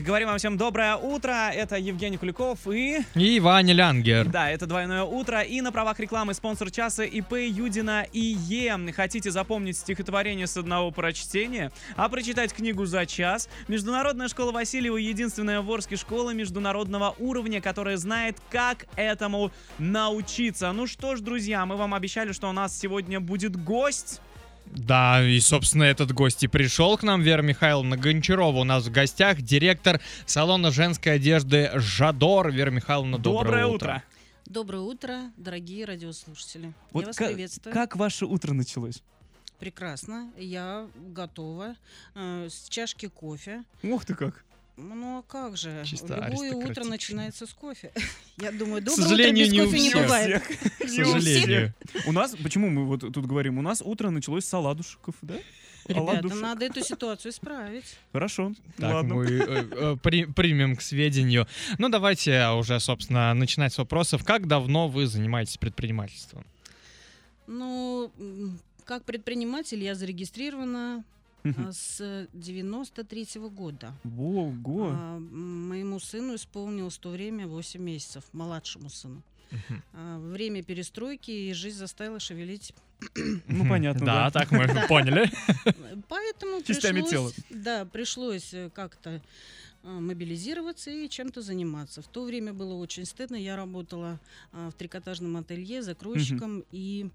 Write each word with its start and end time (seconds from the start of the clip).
Говорим 0.00 0.28
вам 0.28 0.38
всем 0.38 0.56
доброе 0.56 0.96
утро. 0.96 1.50
Это 1.52 1.76
Евгений 1.76 2.16
Куликов 2.16 2.66
и... 2.66 3.00
И 3.14 3.38
Ваня 3.38 3.74
Лянгер. 3.74 4.26
Да, 4.26 4.50
это 4.50 4.66
двойное 4.66 5.02
утро. 5.02 5.42
И 5.42 5.60
на 5.60 5.72
правах 5.72 6.00
рекламы 6.00 6.32
спонсор 6.32 6.70
часа 6.70 7.04
ИП 7.04 7.34
Юдина 7.34 8.06
и 8.10 8.18
Е. 8.18 8.78
Хотите 8.94 9.30
запомнить 9.30 9.76
стихотворение 9.76 10.46
с 10.46 10.56
одного 10.56 10.90
прочтения, 10.90 11.70
а 11.96 12.08
прочитать 12.08 12.54
книгу 12.54 12.86
за 12.86 13.04
час? 13.04 13.50
Международная 13.68 14.28
школа 14.28 14.52
Васильева 14.52 14.96
единственная 14.96 15.60
в 15.60 15.70
Орске 15.70 15.96
школа 15.96 16.30
международного 16.30 17.14
уровня, 17.18 17.60
которая 17.60 17.98
знает, 17.98 18.38
как 18.50 18.86
этому 18.96 19.52
научиться. 19.78 20.72
Ну 20.72 20.86
что 20.86 21.14
ж, 21.14 21.20
друзья, 21.20 21.66
мы 21.66 21.76
вам 21.76 21.92
обещали, 21.92 22.32
что 22.32 22.48
у 22.48 22.52
нас 22.52 22.78
сегодня 22.78 23.20
будет 23.20 23.62
гость. 23.62 24.22
Да, 24.66 25.22
и, 25.22 25.38
собственно, 25.40 25.84
этот 25.84 26.12
гость 26.12 26.42
и 26.42 26.48
пришел 26.48 26.96
к 26.98 27.02
нам, 27.02 27.22
Вера 27.22 27.42
Михайловна 27.42 27.96
Гончарова. 27.96 28.58
У 28.60 28.64
нас 28.64 28.84
в 28.86 28.90
гостях 28.92 29.40
директор 29.40 30.00
салона 30.26 30.70
женской 30.72 31.14
одежды 31.14 31.70
«Жадор». 31.74 32.50
Вера 32.50 32.70
Михайловна, 32.70 33.18
доброе, 33.18 33.44
Доброе 33.44 33.66
утро. 33.66 34.02
Доброе 34.46 34.80
утро, 34.80 35.20
дорогие 35.36 35.84
радиослушатели. 35.84 36.72
Вот 36.92 37.02
я 37.02 37.06
вас 37.06 37.16
ка- 37.16 37.26
приветствую. 37.28 37.72
Как 37.72 37.96
ваше 37.96 38.26
утро 38.26 38.52
началось? 38.52 39.02
Прекрасно. 39.58 40.30
Я 40.36 40.86
готова. 40.96 41.76
э, 42.14 42.48
с 42.50 42.68
чашки 42.68 43.06
кофе. 43.06 43.62
Ух 43.82 44.04
ты 44.04 44.14
как. 44.14 44.44
Ну 44.76 45.18
а 45.18 45.22
как 45.22 45.56
же? 45.56 45.82
Чисто 45.84 46.28
Любое 46.30 46.52
утро 46.54 46.84
начинается 46.84 47.46
с 47.46 47.52
кофе. 47.52 47.92
Я 48.38 48.50
думаю, 48.50 48.82
К 48.82 48.86
доброе 48.86 48.94
утро 48.94 49.02
сожалению, 49.04 49.44
без 49.46 49.52
не 49.52 49.60
у 49.60 49.64
кофе 49.66 49.80
не 49.80 49.88
всех. 49.90 50.02
бывает. 50.02 50.42
К 50.80 50.88
сожалению. 50.88 51.74
У 52.06 52.12
нас, 52.12 52.34
почему 52.42 52.70
мы 52.70 52.84
вот 52.84 53.00
тут 53.00 53.26
говорим, 53.26 53.58
у 53.58 53.62
нас 53.62 53.82
утро 53.84 54.10
началось 54.10 54.44
с 54.44 54.52
оладушков, 54.54 55.14
да? 55.22 55.34
Ребята, 55.86 56.34
надо 56.34 56.64
эту 56.64 56.82
ситуацию 56.82 57.30
исправить. 57.30 57.84
Хорошо, 58.12 58.52
Так, 58.78 58.94
ладно. 58.94 59.14
мы 59.16 59.26
э, 59.26 59.68
э, 59.70 59.96
при- 60.02 60.24
примем 60.24 60.76
к 60.76 60.82
сведению. 60.82 61.46
Ну, 61.78 61.90
давайте 61.90 62.48
уже, 62.48 62.80
собственно, 62.80 63.34
начинать 63.34 63.74
с 63.74 63.78
вопросов. 63.78 64.24
Как 64.24 64.48
давно 64.48 64.88
вы 64.88 65.06
занимаетесь 65.06 65.58
предпринимательством? 65.58 66.46
Ну, 67.46 68.10
как 68.86 69.04
предприниматель 69.04 69.82
я 69.84 69.94
зарегистрирована 69.94 71.04
а, 71.04 71.13
с 71.72 72.26
93 72.32 73.26
года. 73.50 73.92
Ого. 74.04 74.88
А, 74.92 75.18
Моему 75.18 75.98
сыну 76.00 76.36
исполнилось 76.36 76.96
в 76.96 77.00
то 77.00 77.10
время 77.10 77.46
8 77.46 77.80
месяцев, 77.80 78.24
младшему 78.32 78.88
сыну. 78.88 79.22
А, 79.92 80.18
Время 80.18 80.62
перестройки 80.62 81.30
и 81.30 81.52
жизнь 81.52 81.76
заставила 81.78 82.18
шевелить. 82.18 82.72
Ну, 83.46 83.68
понятно, 83.68 84.06
Да, 84.06 84.24
да. 84.24 84.30
так 84.30 84.50
мы 84.50 84.66
поняли. 84.88 85.30
Поэтому 86.08 86.62
Частями 86.62 87.02
пришлось, 87.02 87.34
да, 87.50 87.84
пришлось 87.84 88.54
э, 88.54 88.70
как-то 88.74 89.20
а, 89.82 90.00
мобилизироваться 90.00 90.90
и 90.90 91.08
чем-то 91.10 91.42
заниматься. 91.42 92.00
В 92.00 92.08
то 92.08 92.24
время 92.24 92.54
было 92.54 92.72
очень 92.74 93.04
стыдно. 93.04 93.36
Я 93.36 93.56
работала 93.56 94.18
а, 94.52 94.70
в 94.70 94.74
трикотажном 94.74 95.36
ателье 95.36 95.82
закройщиком 95.82 96.64
и 96.72 97.10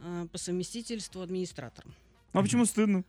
а, 0.00 0.26
по 0.26 0.36
совместительству 0.36 1.22
администратором. 1.22 1.94
А 2.32 2.42
почему 2.42 2.66
стыдно? 2.66 3.02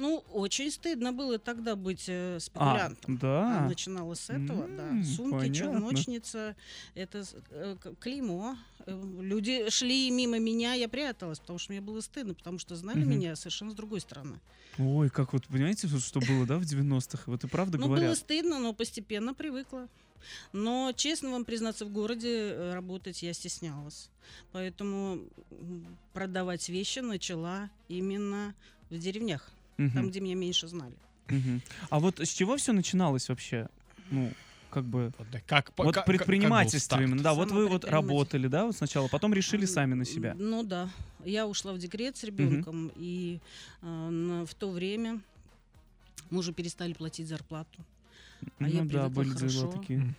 Ну, 0.00 0.24
очень 0.32 0.70
стыдно 0.70 1.12
было 1.12 1.38
тогда 1.38 1.76
быть 1.76 2.04
э, 2.08 2.38
спекулянтом. 2.40 3.16
А, 3.16 3.18
да. 3.20 3.66
Начинала 3.68 4.14
с 4.14 4.30
этого, 4.30 4.66
да. 4.66 4.88
М, 4.88 5.04
Сумки, 5.04 5.30
понятно. 5.32 5.54
челночница, 5.54 6.56
это 6.94 7.22
э, 7.50 7.76
клеймо. 8.00 8.56
Э, 8.86 8.98
Люди 9.20 9.68
шли 9.68 10.10
мимо 10.10 10.38
меня, 10.38 10.72
я 10.72 10.88
пряталась, 10.88 11.38
потому 11.38 11.58
что 11.58 11.72
мне 11.72 11.82
было 11.82 12.00
стыдно, 12.00 12.32
потому 12.32 12.58
что 12.58 12.76
знали 12.76 13.00
Мгм. 13.00 13.10
меня 13.10 13.36
совершенно 13.36 13.72
с 13.72 13.74
другой 13.74 14.00
стороны. 14.00 14.40
Ой, 14.78 15.10
как 15.10 15.34
вот, 15.34 15.46
понимаете, 15.48 15.86
что 15.86 16.20
было, 16.20 16.46
да, 16.46 16.56
в 16.56 16.62
90-х? 16.62 17.24
Вот 17.26 17.44
и 17.44 17.46
правда 17.46 17.76
ну, 17.76 17.88
было 17.88 17.96
говорят. 17.96 18.16
стыдно, 18.16 18.58
но 18.58 18.72
постепенно 18.72 19.34
привыкла. 19.34 19.86
Но, 20.54 20.92
честно 20.96 21.30
вам 21.30 21.44
признаться, 21.44 21.84
в 21.84 21.92
городе 21.92 22.28
э, 22.52 22.72
работать 22.72 23.22
я 23.22 23.34
стеснялась. 23.34 24.08
Поэтому 24.52 25.20
продавать 26.14 26.70
вещи 26.70 27.00
начала 27.00 27.68
именно 27.88 28.54
в 28.88 28.96
деревнях, 28.98 29.50
Мгм, 29.80 29.94
там, 29.94 30.10
где 30.10 30.20
меня 30.20 30.34
меньше 30.34 30.68
знали. 30.68 30.94
мгм. 31.28 31.62
А 31.88 31.98
вот 32.00 32.20
с 32.20 32.28
чего 32.28 32.56
все 32.56 32.72
начиналось 32.72 33.28
вообще? 33.30 33.68
Ну, 34.10 34.30
как 34.70 34.84
бы... 34.84 35.12
Вот, 35.18 35.26
да, 35.32 35.40
Как, 35.46 35.72
Вот 35.78 35.94
как- 35.94 36.04
предпринимательство 36.04 36.96
как 36.96 37.06
именно, 37.06 37.22
да, 37.22 37.32
вот 37.34 37.50
вы 37.50 37.66
вот 37.66 37.84
работали, 37.84 38.46
да, 38.46 38.66
вот 38.66 38.76
сначала, 38.76 39.08
потом 39.08 39.32
решили 39.32 39.64
сами 39.64 39.94
на 39.94 40.04
себя. 40.04 40.34
Ну 40.38 40.62
да. 40.62 40.90
Я 41.24 41.46
ушла 41.46 41.72
в 41.72 41.78
декрет 41.78 42.16
с 42.16 42.24
ребенком, 42.24 42.90
и 42.94 43.40
э, 43.82 44.44
в 44.46 44.54
то 44.54 44.70
время 44.70 45.20
мы 46.30 46.38
уже 46.40 46.52
перестали 46.52 46.92
платить 46.92 47.26
зарплату. 47.26 47.78
А 48.58 48.68
я 48.68 48.82
ну 48.82 48.90
да, 48.90 49.08
привыкла 49.08 49.08
были 49.08 49.28
дела 49.30 49.38
хорошо. 49.38 49.72
такие. 49.80 50.14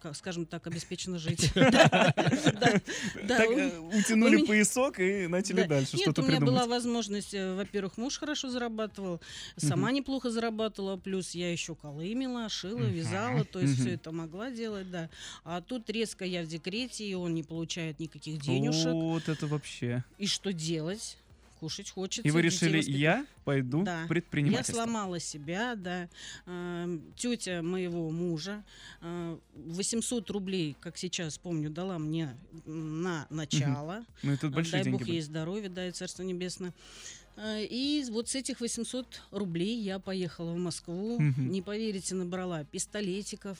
Как, 0.00 0.14
скажем 0.14 0.46
так, 0.46 0.66
обеспеченно 0.66 1.18
жить. 1.18 1.50
Так, 1.54 3.50
э, 3.50 3.78
утянули 3.78 4.44
поясок 4.44 5.00
и 5.00 5.26
начали 5.26 5.62
Да. 5.62 5.68
дальше 5.68 5.96
Нет, 5.96 6.02
что-то 6.02 6.22
у 6.22 6.26
меня 6.26 6.40
была 6.40 6.66
возможность, 6.66 7.34
э, 7.34 7.54
во-первых, 7.54 7.96
муж 7.96 8.18
хорошо 8.18 8.48
зарабатывал, 8.50 9.20
сама 9.56 9.90
неплохо 9.90 10.30
зарабатывала, 10.30 10.96
плюс 10.96 11.32
я 11.34 11.50
еще 11.50 11.74
колымела, 11.74 12.48
шила, 12.48 12.84
вязала, 12.84 13.44
то 13.44 13.60
есть 13.60 13.80
все 13.80 13.94
это 13.94 14.12
могла 14.12 14.50
делать, 14.50 14.90
да. 14.90 15.10
А 15.44 15.60
тут 15.60 15.90
резко 15.90 16.24
я 16.24 16.42
в 16.42 16.46
декрете, 16.46 17.04
и 17.04 17.14
он 17.14 17.34
не 17.34 17.42
получает 17.42 17.98
никаких 17.98 18.40
денежек. 18.40 18.92
Вот 18.92 19.28
это 19.28 19.46
вообще. 19.46 20.04
И 20.18 20.26
что 20.26 20.52
делать? 20.52 21.16
Кушать 21.60 21.90
хочется. 21.90 22.26
И 22.26 22.30
вы 22.30 22.42
детей 22.42 22.54
решили, 22.56 22.76
воспитывать. 22.78 23.00
я 23.00 23.26
пойду 23.44 23.82
Да. 23.82 23.98
в 23.98 24.02
Я 24.02 24.08
предпринимательство. 24.08 24.74
сломала 24.74 25.18
себя, 25.20 25.74
да. 25.74 26.08
Эм, 26.46 27.02
Тетя 27.16 27.62
моего 27.62 28.10
мужа 28.10 28.64
э, 29.00 29.38
800 29.54 30.30
рублей, 30.30 30.76
как 30.80 30.96
сейчас 30.96 31.38
помню, 31.38 31.70
дала 31.70 31.98
мне 31.98 32.36
на 32.64 33.26
начало. 33.30 34.04
Ну, 34.22 34.32
это 34.32 34.46
А, 34.46 34.50
большие 34.50 34.72
Дай 34.72 34.82
деньги 34.84 34.92
Бог 34.92 35.02
были. 35.02 35.12
ей 35.12 35.20
здоровья, 35.22 35.68
дай 35.68 35.90
Царство 35.90 36.22
Небесное. 36.22 36.72
Э, 37.40 37.64
И 37.64 38.04
вот 38.10 38.28
с 38.28 38.34
этих 38.34 38.60
800 38.60 39.06
рублей 39.30 39.80
я 39.80 39.98
поехала 40.00 40.52
в 40.52 40.56
Москву. 40.58 41.20
Мгм. 41.20 41.50
Не 41.50 41.62
поверите, 41.62 42.14
набрала 42.16 42.64
пистолетиков, 42.64 43.58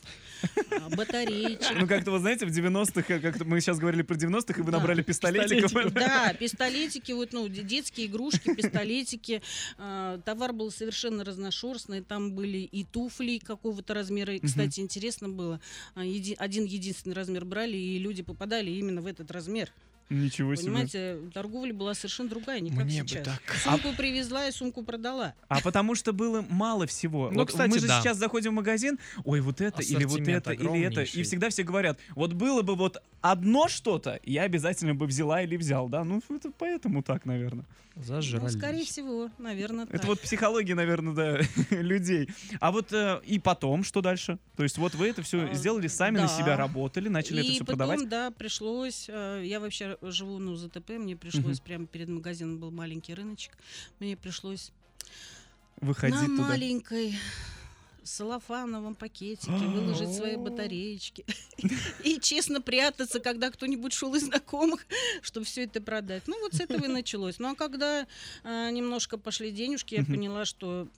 а, 0.71 0.89
батареечек. 0.97 1.77
Ну, 1.79 1.87
как-то, 1.87 2.11
вы 2.11 2.19
знаете, 2.19 2.45
в 2.47 2.51
90-х, 2.51 3.15
э, 3.15 3.21
как 3.21 3.45
мы 3.45 3.61
сейчас 3.61 3.79
говорили 3.79 4.03
про 4.03 4.17
90-х, 4.17 4.61
и 4.61 4.63
вы 4.65 4.73
набрали 4.73 5.03
пистолетиков. 5.03 5.73
Да, 5.95 6.35
пистолетики, 6.35 7.13
вот, 7.13 7.33
ну, 7.33 7.49
де- 7.49 7.63
детские 7.63 8.07
игрушки, 8.09 8.55
пистолетики. 8.55 9.43
А, 9.77 10.19
Товар 10.25 10.53
был 10.53 10.71
совершенно 10.73 11.25
разношерстный. 11.25 12.03
Там 12.03 12.33
были 12.33 12.59
и 12.59 12.85
туфли 12.85 13.39
какого-то 13.39 13.95
размера. 13.95 14.39
Кстати, 14.43 14.81
интересно 14.81 15.29
было. 15.29 15.61
а, 15.95 16.01
Один 16.39 16.65
единственный 16.65 17.15
размер 17.15 17.45
брали, 17.45 17.77
и 17.77 17.99
люди 17.99 18.23
попадали 18.23 18.71
именно 18.71 19.03
в 19.03 19.07
этот 19.07 19.31
размер. 19.31 19.73
Ничего 20.11 20.55
себе. 20.55 20.67
Понимаете, 20.67 21.19
торговля 21.35 21.75
была 21.75 21.95
совершенно 21.95 22.29
другая, 22.31 22.61
не 22.61 22.71
как 22.71 22.85
Мне 22.85 23.03
бы 23.03 23.09
сейчас. 23.09 23.25
так. 23.27 23.43
Сумку 23.63 23.93
привезла 23.97 24.49
и 24.49 24.53
сумку 24.53 24.83
продала. 24.83 25.35
А 25.49 25.61
потому 25.61 25.95
что 25.95 26.13
было 26.13 26.45
мало 26.49 26.87
всего. 26.87 27.29
Ну, 27.31 27.41
Вот 27.41 27.49
кстати, 27.49 27.71
мы 27.71 27.79
же 27.79 27.87
да. 27.87 28.01
сейчас 28.01 28.17
заходим 28.17 28.53
в 28.53 28.55
магазин, 28.55 28.99
ой, 29.25 29.41
вот 29.41 29.61
это, 29.61 29.83
или 29.83 30.05
вот 30.05 30.21
это, 30.27 30.53
или 30.53 30.81
это. 30.83 31.03
И 31.03 31.23
всегда 31.23 31.51
все 31.51 31.63
говорят, 31.63 31.99
вот 32.15 32.33
было 32.33 32.63
бы 32.63 32.75
вот 32.75 33.03
одно 33.21 33.69
что-то, 33.69 34.19
я 34.25 34.43
обязательно 34.45 34.95
бы 34.95 35.07
взяла 35.07 35.43
или 35.43 35.57
взял, 35.57 35.89
да? 35.89 36.05
Ну, 36.05 36.23
это 36.31 36.51
поэтому 36.57 37.03
так, 37.03 37.27
наверное. 37.27 37.65
Ну, 37.97 38.05
Зажрались. 38.05 38.53
скорее 38.53 38.85
всего, 38.85 39.29
наверное, 39.39 39.85
так. 39.87 39.97
Это 39.97 40.07
вот 40.07 40.21
психология, 40.21 40.77
наверное, 40.77 41.15
да, 41.15 41.41
людей. 41.77 42.29
А 42.61 42.71
вот 42.71 42.93
э, 42.93 43.21
и 43.27 43.41
потом, 43.41 43.83
что 43.83 44.01
дальше? 44.03 44.39
То 44.57 44.63
есть 44.63 44.79
вот 44.79 44.95
вы 44.95 45.09
это 45.09 45.23
все 45.23 45.49
А, 45.51 45.55
сделали 45.55 45.89
сами, 45.89 46.15
на 46.19 46.23
да. 46.23 46.29
себя 46.29 46.57
работали, 46.57 47.09
начали 47.09 47.41
это 47.41 47.49
и 47.49 47.55
все 47.55 47.65
потом, 47.65 47.77
продавать? 47.77 48.09
да, 48.09 48.31
пришлось. 48.31 49.07
э, 49.09 49.43
Я 49.45 49.59
вообще 49.59 49.98
живу 50.03 50.39
на 50.39 50.53
УЗТП, 50.53 50.91
мне 50.91 51.17
пришлось 51.17 51.61
прямо 51.61 51.87
перед 51.87 52.09
магазином 52.09 52.59
был 52.59 52.71
маленький 52.71 53.15
рыночек. 53.15 53.53
Мне 54.01 54.17
пришлось 54.17 54.73
Выходить 55.81 56.17
на 56.17 56.27
туда. 56.27 56.49
маленькой 56.49 57.17
салофановом 58.09 58.95
пакетике 58.95 59.53
выложить 59.53 60.15
свои 60.15 60.37
батареечки 60.39 61.25
и 62.05 62.19
честно 62.19 62.61
прятаться, 62.61 63.21
когда 63.21 63.51
кто-нибудь 63.51 63.93
шел 63.93 64.15
из 64.15 64.25
знакомых, 64.25 64.87
чтобы 65.23 65.47
все 65.47 65.65
это 65.65 65.81
продать. 65.81 66.23
Ну 66.27 66.41
вот 66.41 66.55
с 66.55 66.61
этого 66.61 66.85
и 66.85 66.89
началось. 66.89 67.39
Ну 67.39 67.51
а 67.51 67.55
когда 67.55 68.07
э, 68.45 68.71
немножко 68.71 69.19
пошли 69.19 69.51
денежки, 69.51 69.95
я 69.97 70.05
поняла, 70.05 70.45
что 70.45 70.89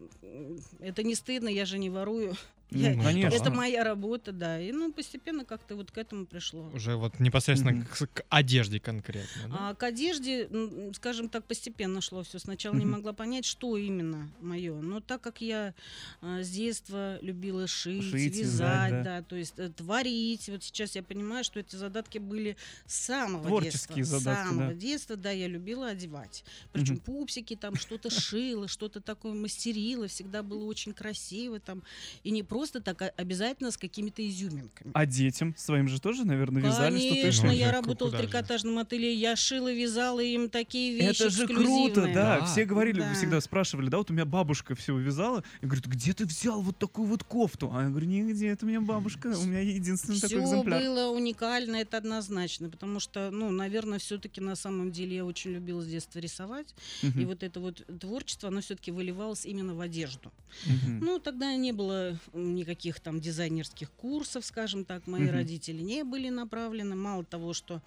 это 0.78 1.02
не 1.02 1.14
стыдно, 1.14 1.48
я 1.48 1.66
же 1.66 1.78
не 1.78 1.90
ворую. 1.90 2.36
Ну, 2.72 2.80
Я- 2.80 2.94
конечно. 3.02 3.36
Это 3.36 3.50
моя 3.50 3.82
работа, 3.84 4.32
да. 4.32 4.60
И 4.60 4.70
ну 4.72 4.92
постепенно 4.92 5.44
как-то 5.44 5.74
вот 5.76 5.90
к 5.90 5.98
этому 5.98 6.24
пришло. 6.26 6.70
Уже 6.72 6.96
вот 6.96 7.18
непосредственно 7.18 7.72
Мгм. 7.74 7.86
к, 7.86 8.06
к 8.14 8.24
одежде 8.28 8.78
конкретно. 8.78 9.48
да? 9.48 9.56
А 9.70 9.74
к 9.74 9.82
одежде, 9.82 10.48
скажем 10.94 11.28
так, 11.28 11.44
постепенно 11.46 12.00
шло 12.00 12.22
все. 12.22 12.38
Сначала 12.38 12.74
не 12.74 12.84
Мгм. 12.84 12.92
могла 12.92 13.12
понять, 13.12 13.44
что 13.44 13.76
именно 13.76 14.30
мое. 14.40 14.74
Но 14.80 15.00
так 15.00 15.20
как 15.20 15.40
я 15.40 15.74
а, 16.22 16.42
с 16.42 16.48
детства 16.50 17.18
любила 17.22 17.66
шить, 17.66 18.04
Шить, 18.10 18.36
вязать, 18.36 18.90
да. 18.92 19.02
да. 19.02 19.22
то 19.22 19.34
есть 19.34 19.54
э, 19.56 19.68
творить. 19.70 20.48
Вот 20.48 20.62
сейчас 20.62 20.94
я 20.94 21.02
понимаю, 21.02 21.42
что 21.42 21.58
эти 21.58 21.74
задатки 21.74 22.18
были 22.18 22.56
с 22.86 22.94
самого 22.94 23.44
Творческие 23.46 23.96
детства. 23.96 24.18
задатки, 24.20 24.44
с 24.44 24.48
самого 24.50 24.68
да. 24.68 24.74
детства, 24.74 25.16
да, 25.16 25.30
я 25.32 25.48
любила 25.48 25.88
одевать. 25.88 26.44
Причем 26.72 26.94
Мгм. 26.94 27.02
пупсики, 27.02 27.56
там 27.56 27.74
что-то 27.74 28.10
шила, 28.10 28.68
что-то 28.68 29.00
такое 29.00 29.32
мастерила. 29.32 30.06
Всегда 30.06 30.44
было 30.44 30.64
очень 30.64 30.92
красиво 30.92 31.58
там. 31.58 31.82
И 32.22 32.30
не 32.30 32.44
просто 32.44 32.59
просто 32.60 32.82
так, 32.82 33.00
а 33.00 33.10
обязательно 33.16 33.70
с 33.70 33.78
какими-то 33.78 34.26
изюминками. 34.28 34.90
А 34.92 35.06
детям 35.06 35.54
своим 35.56 35.88
же 35.88 35.98
тоже, 35.98 36.26
наверное, 36.26 36.60
вязали 36.60 36.98
что-то? 36.98 37.14
Конечно, 37.14 37.46
я 37.48 37.72
работала 37.72 38.10
в 38.10 38.16
трикотажном 38.18 38.78
ателье, 38.78 39.14
я 39.14 39.34
шила, 39.34 39.72
вязала 39.72 40.20
им 40.20 40.50
такие 40.50 40.94
вещи 40.94 41.22
Это 41.22 41.30
же 41.30 41.46
круто, 41.46 42.02
да. 42.02 42.40
Да. 42.40 42.44
Все 42.44 42.66
говорили, 42.66 43.00
Да. 43.00 43.14
всегда 43.14 43.40
спрашивали, 43.40 43.88
да, 43.88 43.96
вот 43.96 44.10
у 44.10 44.12
меня 44.12 44.26
бабушка 44.26 44.74
все 44.74 44.94
вязала. 44.98 45.42
И 45.62 45.66
говорит, 45.66 45.86
где 45.86 46.12
ты 46.12 46.26
взял 46.26 46.60
вот 46.60 46.78
такую 46.78 47.08
вот 47.08 47.24
кофту? 47.24 47.70
А 47.72 47.82
я 47.84 47.88
говорю, 47.88 48.06
нигде, 48.06 48.48
это 48.48 48.66
у 48.66 48.68
меня 48.68 48.82
бабушка, 48.82 49.28
у 49.28 49.44
меня 49.46 49.60
единственный 49.60 50.20
такой 50.20 50.36
Все 50.36 50.44
экземпляр. 50.44 50.80
было 50.82 51.08
уникально, 51.10 51.76
это 51.76 51.96
однозначно, 51.96 52.68
потому 52.68 53.00
что, 53.00 53.30
ну, 53.30 53.50
наверное, 53.50 53.98
все-таки 53.98 54.42
на 54.42 54.54
самом 54.54 54.92
деле 54.92 55.16
я 55.16 55.24
очень 55.24 55.52
любила 55.52 55.80
с 55.80 55.86
детства 55.86 56.18
рисовать, 56.18 56.74
Мгм, 57.02 57.20
и 57.20 57.24
вот 57.24 57.42
это 57.42 57.58
вот 57.60 57.82
творчество, 57.98 58.48
оно 58.50 58.60
все-таки 58.60 58.90
выливалось 58.90 59.46
именно 59.46 59.74
в 59.74 59.80
одежду. 59.80 60.30
мгм. 60.66 60.98
Ну, 61.00 61.18
тогда 61.18 61.56
не 61.56 61.72
было 61.72 62.18
никаких 62.54 63.00
там 63.00 63.20
дизайнерских 63.20 63.90
курсов, 63.92 64.44
скажем 64.44 64.84
так, 64.84 65.06
мои 65.06 65.22
Мгм. 65.22 65.32
родители 65.32 65.82
не 65.82 66.04
были 66.04 66.28
направлены. 66.28 66.94
Мало 66.96 67.24
того, 67.24 67.52
что 67.52 67.80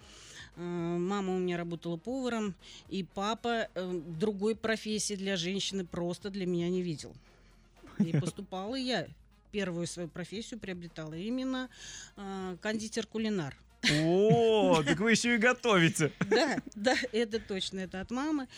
э, 0.56 0.60
мама 0.62 1.34
у 1.34 1.38
меня 1.38 1.56
работала 1.56 1.96
поваром, 1.96 2.54
и 2.88 3.02
папа 3.04 3.68
э, 3.74 4.00
другой 4.18 4.54
профессии 4.56 5.14
для 5.14 5.36
женщины 5.36 5.84
просто 5.84 6.30
для 6.30 6.46
меня 6.46 6.68
не 6.70 6.82
видел. 6.82 7.12
И 7.98 8.12
поступала 8.18 8.74
я. 8.74 9.06
Первую 9.52 9.86
свою 9.86 10.08
профессию 10.08 10.58
приобретала 10.58 11.14
именно 11.14 11.68
э, 12.16 12.56
кондитер-кулинар. 12.60 13.54
О, 14.02 14.82
так 14.84 14.98
вы 15.00 15.10
еще 15.12 15.34
и 15.34 15.38
готовите. 15.38 16.12
Да, 16.30 16.58
да, 16.74 16.94
это 17.12 17.38
точно, 17.40 17.80
это 17.80 18.00
от 18.00 18.10
мамы. 18.10 18.48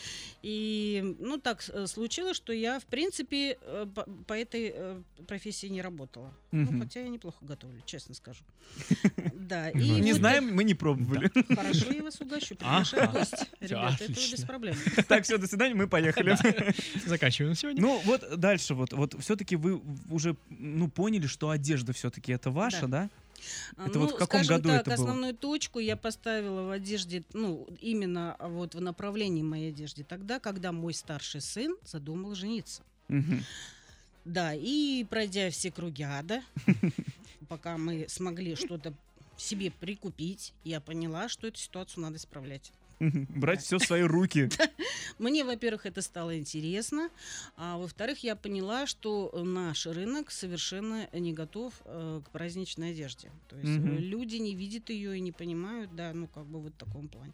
И, 0.41 1.15
ну, 1.19 1.37
так 1.37 1.63
э, 1.73 1.87
случилось, 1.87 2.37
что 2.37 2.53
я, 2.53 2.79
в 2.79 2.85
принципе, 2.85 3.57
э, 3.61 3.85
по, 3.93 4.03
по 4.27 4.33
этой 4.33 4.71
э, 4.73 5.01
профессии 5.27 5.67
не 5.67 5.81
работала. 5.81 6.33
Ну, 6.51 6.79
хотя 6.79 7.01
я 7.01 7.09
неплохо 7.09 7.37
готовлю, 7.41 7.81
честно 7.85 8.15
скажу. 8.15 8.43
Да, 9.33 9.71
Ну, 9.73 9.79
и 9.79 10.01
Не 10.01 10.11
вот 10.11 10.19
знаем, 10.19 10.53
мы 10.53 10.65
не 10.65 10.73
пробовали. 10.73 11.31
это- 11.33 11.55
Хорошо, 11.55 11.91
я 11.91 12.03
вас 12.03 12.19
угощу, 12.19 12.55
приглашаю 12.57 13.07
в 13.09 13.13
гости. 13.13 13.47
Ребята, 13.61 13.95
это 13.95 14.03
отлично. 14.11 14.35
без 14.35 14.43
проблем. 14.43 14.75
Так, 15.07 15.23
все, 15.23 15.37
до 15.37 15.47
свидания, 15.47 15.73
мы 15.73 15.87
поехали. 15.87 16.35
Заканчиваем 17.05 17.55
сегодня. 17.55 17.81
Ну, 17.81 18.01
вот 18.03 18.37
дальше 18.37 18.73
вот. 18.73 18.91
Вот 18.91 19.15
все-таки 19.21 19.55
вы 19.55 19.81
уже, 20.09 20.35
ну, 20.49 20.89
поняли, 20.89 21.27
что 21.27 21.49
одежда 21.49 21.93
все-таки 21.93 22.33
это 22.33 22.51
ваша, 22.51 22.87
да? 22.87 23.09
Это 23.77 23.99
вот 23.99 24.11
в 24.11 24.17
каком 24.17 24.43
скажем 24.43 24.57
году 24.57 24.69
так, 24.69 24.81
это 24.81 24.91
было? 24.91 24.93
основную 24.95 25.33
точку 25.35 25.79
я 25.79 25.95
поставила 25.95 26.63
в 26.63 26.71
одежде, 26.71 27.23
ну, 27.33 27.67
именно 27.81 28.35
вот 28.39 28.75
в 28.75 28.81
направлении 28.81 29.43
моей 29.43 29.69
одежды 29.69 30.03
тогда, 30.03 30.39
когда 30.39 30.71
мой 30.71 30.93
старший 30.93 31.41
сын 31.41 31.75
задумал 31.85 32.35
жениться. 32.35 32.81
Да, 34.25 34.53
и 34.53 35.05
пройдя 35.09 35.49
все 35.51 35.71
круги 35.71 36.03
ада, 36.03 36.43
пока 37.47 37.77
мы 37.77 38.07
смогли 38.09 38.55
что-то 38.55 38.93
себе 39.37 39.71
прикупить, 39.71 40.53
я 40.63 40.81
поняла, 40.81 41.29
что 41.29 41.47
эту 41.47 41.59
ситуацию 41.59 42.03
надо 42.03 42.17
исправлять. 42.17 42.71
Брать 43.29 43.61
все 43.61 43.77
в 43.77 43.83
свои 43.83 44.01
руки. 44.01 44.49
Мне, 45.19 45.43
во-первых, 45.43 45.85
это 45.85 46.01
стало 46.01 46.37
интересно, 46.37 47.09
а 47.55 47.77
во-вторых, 47.77 48.23
я 48.23 48.35
поняла, 48.35 48.85
что 48.87 49.31
наш 49.33 49.85
рынок 49.85 50.31
совершенно 50.31 51.07
не 51.13 51.33
готов 51.33 51.73
э, 51.85 52.21
к 52.25 52.29
праздничной 52.31 52.91
одежде. 52.91 53.31
То 53.47 53.57
есть 53.57 53.77
э, 53.77 53.97
люди 53.97 54.37
не 54.37 54.55
видят 54.55 54.89
ее 54.89 55.17
и 55.17 55.21
не 55.21 55.31
понимают, 55.31 55.95
да, 55.95 56.13
ну 56.13 56.27
как 56.27 56.45
бы 56.45 56.59
вот 56.59 56.73
в 56.73 56.77
таком 56.77 57.07
плане. 57.07 57.33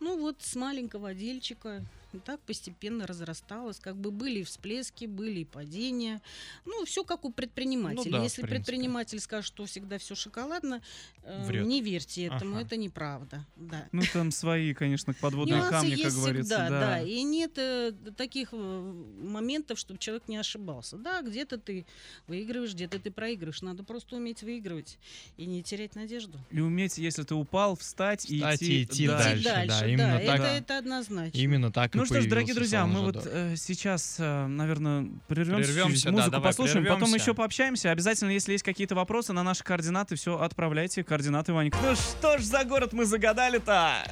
Ну 0.00 0.18
вот 0.18 0.36
с 0.40 0.56
маленького 0.56 1.10
отдельчика 1.10 1.84
и 2.14 2.18
так 2.18 2.40
постепенно 2.40 3.06
разрасталось, 3.06 3.78
как 3.78 3.96
бы 3.96 4.10
были 4.10 4.40
и 4.40 4.42
всплески, 4.44 5.06
были 5.06 5.40
и 5.40 5.44
падения. 5.44 6.20
Ну, 6.64 6.84
все 6.84 7.04
как 7.04 7.24
у 7.24 7.32
предпринимателя. 7.32 8.04
Ну 8.04 8.10
да, 8.18 8.22
Если 8.22 8.42
предприниматель 8.42 9.20
скажет, 9.20 9.46
что 9.46 9.64
всегда 9.66 9.98
все 9.98 10.14
шоколадно, 10.14 10.82
э, 11.22 11.46
Врет. 11.46 11.66
не 11.66 11.80
верьте 11.82 12.26
этому, 12.26 12.56
Ага. 12.56 12.66
это 12.66 12.76
неправда. 12.76 13.46
Да. 13.56 13.88
Ну, 13.92 14.02
там 14.12 14.30
свои, 14.30 14.74
конечно, 14.74 15.14
подводные 15.14 15.58
Нюансы 15.58 15.70
камни, 15.72 16.02
как 16.02 16.12
говорится. 16.12 16.54
всегда, 16.56 16.70
да. 16.70 16.80
Да. 16.80 17.00
И 17.02 17.22
нет 17.22 17.52
э, 17.56 17.92
таких 18.16 18.48
э, 18.52 18.56
моментов, 18.56 19.78
чтобы 19.78 19.98
человек 19.98 20.28
не 20.28 20.36
ошибался. 20.36 20.96
Да, 20.96 21.22
где-то 21.22 21.58
ты 21.58 21.86
выигрываешь, 22.26 22.74
где-то 22.74 22.98
ты 22.98 23.10
проигрываешь. 23.10 23.62
Надо 23.62 23.84
просто 23.84 24.16
уметь 24.16 24.42
выигрывать 24.42 24.98
и 25.36 25.46
не 25.46 25.62
терять 25.62 25.94
надежду. 25.94 26.38
И 26.50 26.60
уметь, 26.60 26.98
если 26.98 27.22
ты 27.22 27.34
упал, 27.34 27.76
встать 27.76 28.28
и 28.30 28.36
Встать 28.36 28.62
идти, 28.62 28.80
и 28.80 28.84
идти 28.84 29.06
дальше. 29.06 29.44
дальше. 29.44 29.68
да, 29.68 29.80
да, 29.80 29.86
именно 29.88 30.18
так. 30.18 30.40
Это, 30.40 30.46
это 30.46 30.78
однозначно. 30.78 31.38
Именно 31.38 31.72
так 31.72 31.94
и 31.94 31.98
Ну 32.02 32.06
что 32.06 32.20
ж, 32.20 32.26
дорогие 32.26 32.54
друзья, 32.54 32.84
мы 32.84 33.00
вот 33.00 33.26
э, 33.26 33.54
сейчас, 33.56 34.16
э, 34.18 34.46
наверное, 34.46 35.08
прервемся, 35.28 35.72
Прервемся, 35.72 35.94
чуть-чуть, 35.94 36.04
да, 36.06 36.10
музыку 36.10 36.30
давай 36.32 36.48
послушаем, 36.48 36.84
потом 36.84 36.98
прервемся. 37.00 37.22
еще 37.22 37.34
пообщаемся. 37.34 37.90
Обязательно, 37.92 38.30
если 38.30 38.52
есть 38.52 38.64
какие-то 38.64 38.94
вопросы 38.96 39.32
на 39.32 39.44
наши 39.44 39.62
координаты, 39.62 40.16
все 40.16 40.36
отправляйте. 40.38 41.04
Координаты 41.04 41.52
Ванька. 41.52 41.78
Ну 41.80 41.94
что 41.94 42.38
ж 42.38 42.42
за 42.42 42.64
город 42.64 42.92
мы 42.92 43.04
загадали-то? 43.04 44.04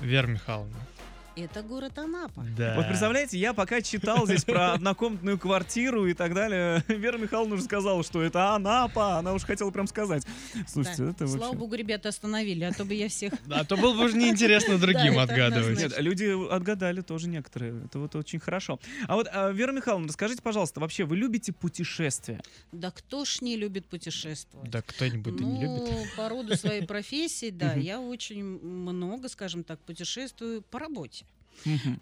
Вера 0.00 0.26
Михайловна. 0.26 0.76
Это 1.36 1.62
город 1.62 1.98
Анапа. 1.98 2.44
Да. 2.56 2.74
Вот 2.76 2.86
представляете, 2.88 3.38
я 3.38 3.54
пока 3.54 3.80
читал 3.80 4.26
здесь 4.26 4.44
про 4.44 4.72
однокомнатную 4.72 5.38
квартиру 5.38 6.06
и 6.06 6.14
так 6.14 6.34
далее, 6.34 6.84
Вера 6.88 7.18
Михайловна 7.18 7.54
уже 7.54 7.64
сказала, 7.64 8.02
что 8.02 8.20
это 8.20 8.54
Анапа. 8.54 9.18
Она 9.18 9.32
уж 9.32 9.44
хотела 9.44 9.70
прям 9.70 9.86
сказать. 9.86 10.24
Слушайте, 10.66 11.04
Да. 11.04 11.10
это 11.10 11.26
Слава 11.26 11.42
вообще... 11.44 11.58
богу, 11.58 11.74
ребята 11.76 12.08
остановили, 12.08 12.64
а 12.64 12.72
то 12.72 12.84
бы 12.84 12.94
я 12.94 13.08
всех... 13.08 13.32
А 13.48 13.64
то 13.64 13.76
было 13.76 13.94
бы 13.94 14.04
уже 14.04 14.16
неинтересно 14.16 14.78
другим 14.78 15.18
отгадывать. 15.18 15.78
Нет, 15.78 15.98
люди 15.98 16.52
отгадали 16.52 17.00
тоже 17.00 17.28
некоторые. 17.28 17.84
Это 17.84 17.98
вот 18.00 18.14
очень 18.16 18.40
хорошо. 18.40 18.80
А 19.06 19.14
вот, 19.14 19.28
а, 19.32 19.50
Вера 19.50 19.72
Михайловна, 19.72 20.08
расскажите, 20.08 20.42
пожалуйста, 20.42 20.80
вообще 20.80 21.04
вы 21.04 21.16
любите 21.16 21.52
путешествия? 21.52 22.40
Да 22.72 22.90
кто 22.90 23.24
ж 23.24 23.40
не 23.40 23.56
любит 23.56 23.86
путешествовать? 23.86 24.70
Да 24.70 24.82
кто-нибудь 24.82 25.40
и 25.40 25.44
не 25.44 25.62
любит. 25.62 25.90
Ну, 25.90 26.04
по 26.16 26.28
роду 26.28 26.56
своей 26.56 26.82
профессии, 26.86 27.50
да, 27.50 27.74
я 27.74 28.00
очень 28.00 28.42
много, 28.44 29.28
скажем 29.28 29.64
так, 29.64 29.78
путешествую 29.80 30.62
по 30.62 30.78
работе. 30.78 31.24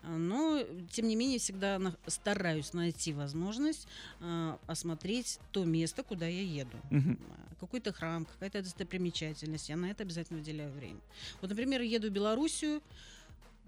А, 0.02 0.16
Но, 0.16 0.62
тем 0.92 1.08
не 1.08 1.16
менее, 1.16 1.38
всегда 1.38 1.78
на- 1.78 1.96
стараюсь 2.06 2.72
найти 2.72 3.12
возможность 3.12 3.86
а, 4.20 4.58
осмотреть 4.66 5.38
то 5.52 5.64
место, 5.64 6.02
куда 6.02 6.26
я 6.26 6.42
еду. 6.42 6.76
А, 6.90 7.54
Какой-то 7.60 7.92
храм, 7.92 8.24
какая-то 8.24 8.62
достопримечательность. 8.62 9.68
Я 9.68 9.76
на 9.76 9.86
это 9.90 10.04
обязательно 10.04 10.38
выделяю 10.38 10.72
время. 10.72 11.00
Вот, 11.40 11.50
например, 11.50 11.80
еду 11.82 12.08
в 12.08 12.12
Белоруссию, 12.12 12.80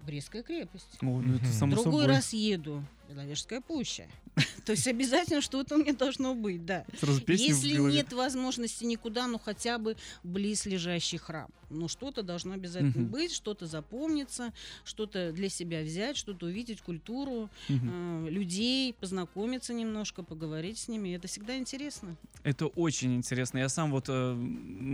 Брестская 0.05 0.41
крепость. 0.41 0.87
О, 1.01 1.05
ну 1.21 1.35
это 1.35 1.45
само 1.45 1.73
Другой 1.75 1.91
собой. 2.01 2.05
раз 2.07 2.33
еду 2.33 2.83
Беловежская 3.11 3.61
пуща. 3.61 4.07
То 4.65 4.71
есть 4.71 4.87
обязательно 4.87 5.41
что-то 5.41 5.75
у 5.75 5.77
меня 5.79 5.93
должно 5.93 6.33
быть, 6.35 6.65
да. 6.65 6.85
Если 7.27 7.73
нет 7.73 8.13
возможности 8.13 8.85
никуда, 8.85 9.27
ну 9.27 9.39
хотя 9.39 9.77
бы 9.77 9.97
близлежащий 10.23 11.17
храм. 11.17 11.49
Ну 11.69 11.87
что-то 11.87 12.21
должно 12.21 12.53
обязательно 12.53 13.05
быть, 13.07 13.33
что-то 13.33 13.65
запомнится, 13.65 14.53
что-то 14.83 15.31
для 15.31 15.49
себя 15.49 15.81
взять, 15.81 16.17
что-то 16.17 16.47
увидеть, 16.47 16.81
культуру, 16.81 17.49
э, 17.69 18.27
людей, 18.29 18.93
познакомиться 18.93 19.73
немножко, 19.73 20.21
поговорить 20.23 20.79
с 20.79 20.87
ними. 20.89 21.15
Это 21.15 21.27
всегда 21.27 21.57
интересно. 21.57 22.17
Это 22.43 22.67
очень 22.67 23.15
интересно. 23.15 23.59
Я 23.59 23.69
сам 23.69 23.91
вот 23.91 24.05
э, 24.09 24.33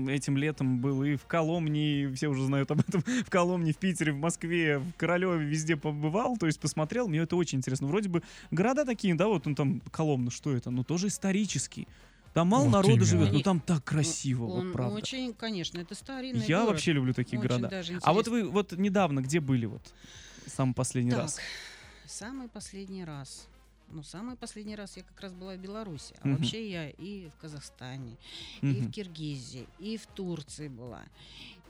этим 0.09 0.37
летом 0.37 0.79
был 0.79 1.03
и 1.03 1.15
в 1.15 1.25
Коломне, 1.25 2.11
все 2.13 2.27
уже 2.27 2.45
знают 2.45 2.69
об 2.69 2.81
этом, 2.81 3.01
в 3.25 3.29
Коломне, 3.29 3.73
в 3.73 3.77
Питере, 3.77 4.11
в 4.11 4.17
Москве, 4.17 4.77
в 4.77 4.93
Королеве, 4.93 5.45
везде 5.45 5.77
побывал, 5.77 6.37
то 6.37 6.45
есть 6.45 6.59
посмотрел, 6.59 7.07
мне 7.07 7.19
это 7.19 7.35
очень 7.35 7.57
интересно. 7.57 7.87
Вроде 7.87 8.06
бы 8.07 8.23
города 8.51 8.85
такие, 8.85 9.15
да, 9.15 9.27
вот 9.27 9.45
он 9.47 9.55
там, 9.55 9.81
Коломна, 9.91 10.31
что 10.31 10.53
это? 10.55 10.69
Ну, 10.71 10.83
тоже 10.83 11.07
исторический. 11.07 11.87
Там 12.33 12.49
мало 12.49 12.65
Вот 12.65 12.71
народу 12.71 12.91
именно. 12.93 13.05
живет, 13.05 13.31
но 13.33 13.39
И- 13.39 13.43
там 13.43 13.59
так 13.59 13.83
красиво, 13.83 14.45
Он 14.45 14.65
вот 14.67 14.73
правда. 14.73 14.95
очень, 14.95 15.33
конечно, 15.33 15.79
это 15.79 15.95
старинный 15.95 16.45
Я 16.45 16.57
город. 16.59 16.71
вообще 16.73 16.91
люблю 16.93 17.13
такие 17.13 17.39
Очень 17.39 17.49
города. 17.49 17.67
даже 17.69 17.99
А 18.03 18.13
вот 18.13 18.27
вы 18.27 18.43
вот 18.43 18.73
недавно 18.73 19.21
где 19.21 19.39
были 19.39 19.65
вот? 19.65 19.81
Самый 20.45 20.73
последний 20.73 21.11
Так, 21.11 21.21
раз. 21.21 21.39
самый 22.05 22.47
последний 22.47 23.03
раз. 23.03 23.47
Ну, 23.89 24.03
самый 24.03 24.35
последний 24.35 24.75
раз 24.75 24.97
я 24.97 25.03
как 25.03 25.19
раз 25.21 25.33
была 25.33 25.55
в 25.55 25.59
Беларуси. 25.59 26.13
А 26.21 26.27
Мгм. 26.27 26.37
вообще 26.37 26.69
я 26.69 26.89
и 26.89 27.29
в 27.29 27.41
Казахстане, 27.41 28.17
и 28.61 28.81
в. 28.81 28.91
Киргизии, 28.91 29.65
и 29.79 29.97
в 29.97 30.05
Турции 30.07 30.67
была, 30.67 31.01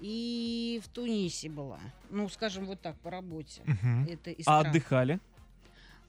и 0.01 0.81
в 0.83 0.87
Тунисе 0.89 1.47
была. 1.49 1.79
Ну, 2.09 2.27
скажем, 2.29 2.65
вот 2.65 2.81
так, 2.81 2.97
по 2.97 3.11
работе. 3.11 3.61
Мгм. 3.65 4.05
Это 4.05 4.31
А 4.31 4.41
стран. 4.41 4.65
отдыхали? 4.67 5.19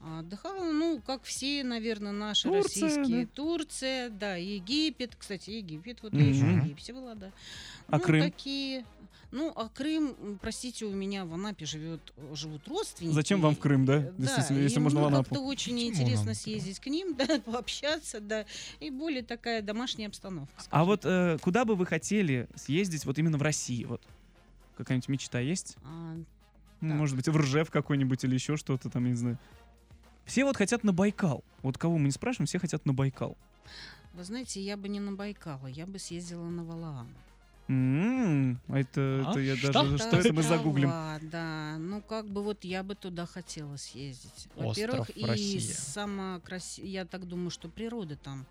А 0.01 0.19
Отдыхала, 0.19 0.71
ну, 0.71 1.01
как 1.05 1.23
все, 1.23 1.63
наверное, 1.63 2.13
наши 2.13 2.43
Турция, 2.47 2.83
российские. 2.89 3.25
да. 3.25 3.31
Турция, 3.35 4.09
да, 4.09 4.35
Египет. 4.35 5.15
Кстати, 5.17 5.49
Египет, 5.51 5.99
вот 6.01 6.13
Мгм. 6.13 6.21
я 6.23 6.29
еще 6.29 6.45
в 6.45 6.63
Египте 6.63 6.93
была, 6.93 7.15
да. 7.15 7.31
А 7.87 7.97
ну, 7.97 8.03
Крым? 8.03 8.23
такие. 8.23 8.85
Ну, 9.31 9.51
а 9.55 9.67
Крым, 9.69 10.39
простите, 10.41 10.85
у 10.85 10.91
меня 10.91 11.25
в 11.25 11.33
Анапе 11.33 11.65
живет, 11.65 11.99
живут 12.33 12.67
родственники. 12.67 13.13
Зачем 13.13 13.41
вам 13.41 13.55
в 13.55 13.59
Крым, 13.59 13.85
да? 13.85 13.99
Действительно, 14.17 14.59
если 14.59 14.79
и, 14.79 14.81
можно 14.81 15.01
в 15.01 15.05
Анапу. 15.05 15.23
как-то 15.25 15.41
очень 15.41 15.75
Почему 15.75 15.91
интересно 15.91 16.25
нам? 16.27 16.35
съездить 16.35 16.79
к 16.79 16.87
ним, 16.87 17.13
да, 17.17 17.39
пообщаться, 17.45 18.21
да, 18.21 18.45
и 18.79 18.89
более 18.89 19.21
такая 19.21 19.61
домашняя 19.61 20.07
обстановка. 20.07 20.51
А 20.57 20.61
скажем 20.63 20.85
вот 20.87 21.01
так. 21.01 21.11
э, 21.11 21.37
куда 21.41 21.65
бы 21.65 21.75
вы 21.75 21.85
хотели 21.85 22.47
съездить 22.55 23.05
вот 23.05 23.19
именно 23.19 23.37
в 23.37 23.41
России? 23.43 23.83
Вот 23.83 24.01
какая-нибудь 24.77 25.09
мечта 25.09 25.39
есть? 25.41 25.75
А, 25.83 26.15
Так. 26.79 26.89
Может 26.93 27.15
быть, 27.17 27.27
в 27.27 27.35
Ржев 27.37 27.69
какой-нибудь 27.69 28.23
или 28.23 28.33
еще 28.33 28.55
что-то 28.55 28.89
там, 28.89 29.03
я 29.03 29.11
не 29.11 29.17
знаю. 29.17 29.37
Все 30.29 30.45
вот 30.45 30.57
хотят 30.57 30.83
на 30.83 30.93
Байкал. 30.93 31.43
Вот 31.63 31.79
кого 31.79 31.97
мы 31.97 32.05
не 32.05 32.11
спрашиваем, 32.11 32.45
все 32.45 32.59
хотят 32.59 32.85
на 32.85 32.93
Байкал. 32.93 33.35
Вы 34.13 34.23
знаете, 34.23 34.61
я 34.61 34.77
бы 34.77 34.87
не 34.87 34.99
на 34.99 35.13
Байкал, 35.13 35.65
я 35.65 35.87
бы 35.87 35.97
съездила 35.97 36.43
на 36.43 36.63
Валаам. 36.63 37.07
М, 37.69 38.59
Это, 38.67 39.23
А? 39.27 39.29
это 39.31 39.39
я 39.39 39.55
Что? 39.55 39.71
даже... 39.71 39.97
Что 39.99 40.17
это 40.17 40.33
мы 40.33 40.41
загуглим? 40.41 40.89
Да, 41.31 41.75
ну 41.77 42.01
как 42.01 42.27
бы 42.27 42.43
вот 42.43 42.63
я 42.65 42.81
бы 42.81 42.95
туда 42.95 43.27
хотела 43.27 43.75
съездить. 43.77 44.47
Остров 44.55 44.65
Во-первых, 44.67 45.11
и 45.15 45.23
Россия. 45.25 45.61
сама 45.75 46.39
красивая, 46.39 46.89
я 46.89 47.05
так 47.05 47.27
думаю, 47.27 47.51
что 47.51 47.69
природа 47.69 48.15
там 48.15 48.47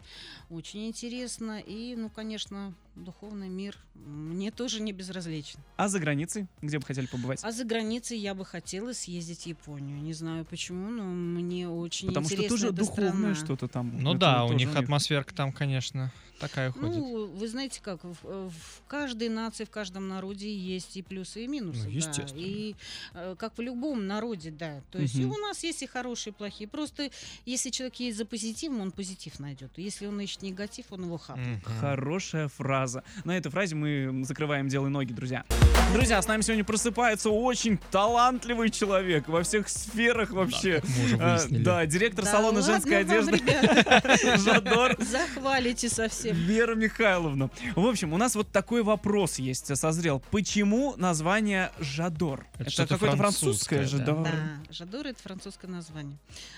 очень 0.50 0.86
интересна. 0.86 1.58
И, 1.58 1.96
ну, 1.96 2.10
конечно, 2.10 2.74
духовный 2.94 3.48
мир 3.48 3.76
мне 3.96 4.52
тоже 4.52 4.80
не 4.80 4.92
безразличен. 4.92 5.58
А 5.76 5.88
за 5.88 5.98
границей? 5.98 6.46
Где 6.62 6.78
бы 6.78 6.84
хотели 6.86 7.06
побывать? 7.06 7.40
А 7.42 7.50
за 7.50 7.64
границей 7.64 8.18
я 8.18 8.34
бы 8.34 8.44
хотела 8.44 8.92
съездить 8.92 9.42
в 9.42 9.46
Японию. 9.46 9.98
Не 10.00 10.12
знаю 10.12 10.44
почему, 10.44 10.90
но 10.90 11.02
мне 11.02 11.68
очень 11.68 12.06
Потому 12.08 12.28
что 12.28 12.48
тоже 12.48 12.70
духовное 12.70 13.34
страна. 13.34 13.34
что-то 13.34 13.66
там. 13.66 13.98
Ну 14.00 14.10
Это 14.12 14.20
да, 14.20 14.44
у 14.44 14.52
них 14.52 14.76
атмосферка 14.76 15.34
там, 15.34 15.52
конечно, 15.52 16.12
такая 16.38 16.72
ходит. 16.72 16.96
Ну, 16.96 17.26
вы 17.26 17.48
знаете 17.48 17.80
как, 17.82 18.02
в, 18.04 18.14
в 18.22 18.52
каждой 18.86 19.28
нации, 19.28 19.64
в 19.64 19.70
каждом 19.70 20.08
народе 20.08 20.52
есть 20.54 20.96
и 20.96 21.02
плюсы, 21.02 21.44
и 21.44 21.46
минусы. 21.48 21.80
Ну, 21.80 21.84
да. 21.84 21.90
естественно. 21.90 22.40
И 22.40 22.74
э, 23.14 23.34
как 23.38 23.56
в 23.56 23.60
любом 23.60 24.06
народе, 24.06 24.50
да. 24.50 24.80
То 24.90 24.98
есть 24.98 25.14
и 25.16 25.24
Мгм. 25.24 25.32
у 25.32 25.38
нас 25.38 25.62
есть 25.62 25.82
и 25.82 25.86
хорошие, 25.86 26.32
и 26.32 26.34
плохие. 26.34 26.68
Просто 26.68 27.10
если 27.46 27.70
человек 27.70 27.96
есть 27.96 28.18
за 28.18 28.24
позитивом, 28.24 28.80
он 28.80 28.90
позитив 28.92 29.38
найдет. 29.40 29.70
Если 29.76 30.06
он 30.06 30.20
ищет 30.20 30.42
негатив, 30.42 30.86
он 30.90 31.04
его 31.04 31.18
хапнет. 31.18 31.64
Мгм. 31.66 31.78
Хорошая 31.80 32.48
фраза. 32.48 33.02
На 33.24 33.36
этой 33.36 33.50
фразе 33.50 33.74
мы 33.74 34.24
закрываем 34.24 34.68
дело 34.68 34.86
и 34.86 34.90
ноги, 34.90 35.12
друзья. 35.12 35.44
Друзья, 35.92 36.20
с 36.20 36.26
нами 36.28 36.42
сегодня 36.42 36.64
просыпается 36.64 37.30
очень 37.30 37.78
талантливый 37.90 38.70
человек 38.70 39.28
во 39.28 39.42
всех 39.42 39.68
сферах 39.68 40.30
вообще. 40.30 40.82
Уже 41.04 41.16
А, 41.18 41.32
выяснили. 41.36 41.62
Да, 41.64 41.86
директор 41.86 42.24
Да 42.24 42.30
салона 42.30 42.58
ладно 42.60 42.62
женской 42.62 43.04
вам, 43.04 43.28
одежды 43.28 43.38
Жадор 44.44 44.96
Захвалите 45.02 45.88
совсем. 45.88 46.27
Вера 46.32 46.74
Михайловна. 46.74 47.50
В 47.76 47.86
общем, 47.86 48.12
у 48.12 48.16
нас 48.16 48.34
вот 48.34 48.50
такой 48.50 48.82
вопрос 48.82 49.38
есть, 49.38 49.74
созрел. 49.76 50.22
Почему 50.30 50.94
название 50.96 51.70
Жадор? 51.78 52.46
Это 52.58 52.70
Это, 52.70 52.86
какое-то 52.86 53.16
французское 53.16 53.78
французское, 53.80 53.82
да? 53.82 53.86
Жадор? 54.14 54.24
Да, 54.24 54.72
Жадор 54.72 55.06
это 55.06 55.22
французское 55.22 55.70
название. 55.70 56.16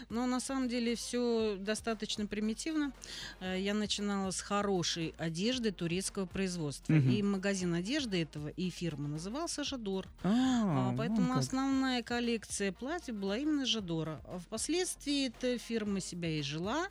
Но 0.09 0.27
на 0.27 0.41
самом 0.41 0.69
деле 0.69 0.95
все 0.97 1.57
достаточно 1.59 2.27
примитивно. 2.27 2.93
Э, 3.41 3.57
Я 3.61 3.75
начинала 3.75 4.31
с 4.31 4.41
хорошей 4.41 5.15
одежды 5.19 5.73
турецкого 5.73 6.27
производства. 6.27 6.93
Мгм. 6.93 7.11
И 7.11 7.23
магазин 7.23 7.75
одежды 7.75 8.23
этого 8.23 8.49
и 8.49 8.71
фирма 8.71 9.09
назывался 9.09 9.65
Жадор. 9.65 10.07
А, 10.23 10.91
А, 10.91 10.95
Поэтому 10.97 11.35
основная 11.35 12.03
коллекция 12.03 12.73
платьев 12.73 13.15
была 13.17 13.37
именно 13.39 13.67
Жадора. 13.67 14.21
А 14.27 14.39
Впоследствии 14.39 15.27
эта 15.29 15.59
фирма 15.59 16.01
себя 16.01 16.29
и 16.39 16.43
жила, 16.43 16.89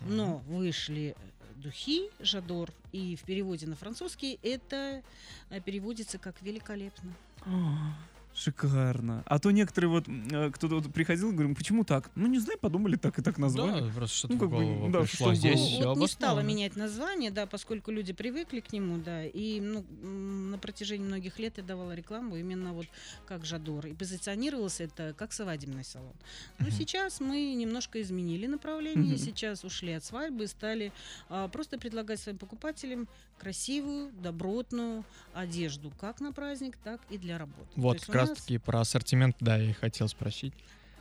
но 0.00 0.38
вышли 0.46 1.14
э, 1.16 1.35
духи 1.56 2.10
Жадор, 2.20 2.72
и 2.92 3.16
в 3.16 3.22
переводе 3.22 3.66
на 3.66 3.76
французский 3.76 4.38
это 4.42 5.02
э, 5.50 5.60
переводится 5.60 6.18
как 6.18 6.40
великолепно. 6.42 7.12
А, 7.42 7.94
Шикарно. 8.36 9.22
А 9.26 9.38
то 9.38 9.50
некоторые 9.50 9.88
вот, 9.90 10.04
э, 10.08 10.50
кто-то 10.52 10.76
вот 10.76 10.92
приходил, 10.92 11.32
говорим, 11.32 11.54
почему 11.54 11.84
так? 11.84 12.10
Ну, 12.14 12.26
не 12.26 12.38
знаю, 12.38 12.58
подумали, 12.58 12.96
так 12.96 13.18
и 13.18 13.22
так 13.22 13.38
назвали. 13.38 13.80
Да, 13.80 13.90
просто 13.94 14.16
что-то 14.18 14.34
Ну, 14.34 14.38
в 14.38 14.40
как 14.42 14.50
бы, 14.50 14.56
голову 14.56 14.92
да, 14.92 15.00
пришло. 15.00 15.16
что 15.16 15.30
в 15.30 15.36
Здесь 15.36 15.58
вот 15.58 15.70
не 15.72 15.80
стала 15.80 15.92
обосновано. 15.92 16.46
менять 16.46 16.76
название, 16.76 17.30
да, 17.30 17.46
поскольку 17.46 17.90
люди 17.90 18.12
привыкли 18.12 18.60
к 18.60 18.72
нему, 18.72 18.98
да, 18.98 19.24
и 19.24 19.60
ну, 19.60 19.84
на 20.02 20.58
протяжении 20.58 21.06
многих 21.06 21.38
лет 21.38 21.54
я 21.56 21.64
давала 21.64 21.92
рекламу 21.94 22.36
именно 22.36 22.74
вот 22.74 22.86
как 23.26 23.46
Жадор, 23.46 23.86
и 23.86 23.94
позиционировался 23.94 24.84
это 24.84 25.14
как 25.16 25.32
свадебный 25.32 25.84
салон. 25.84 26.12
Но 26.58 26.66
Мгм. 26.66 26.74
сейчас 26.76 27.20
мы 27.20 27.54
немножко 27.54 28.02
изменили 28.02 28.46
направление, 28.46 29.14
Мгм. 29.14 29.18
сейчас 29.18 29.64
ушли 29.64 29.92
от 29.92 30.04
свадьбы 30.04 30.44
и 30.44 30.46
стали 30.46 30.92
а, 31.30 31.48
просто 31.48 31.78
предлагать 31.78 32.20
своим 32.20 32.36
покупателям 32.38 33.08
красивую, 33.38 34.12
добротную 34.12 35.04
одежду, 35.32 35.90
как 36.00 36.20
на 36.20 36.32
праздник, 36.32 36.76
так 36.82 37.00
и 37.10 37.18
для 37.18 37.38
работы. 37.38 37.68
Вот, 37.76 38.04
как 38.06 38.25
раз 38.28 38.38
таки 38.38 38.58
про 38.58 38.80
ассортимент, 38.80 39.36
да, 39.40 39.56
я 39.56 39.70
и 39.70 39.72
хотел 39.72 40.08
спросить. 40.08 40.52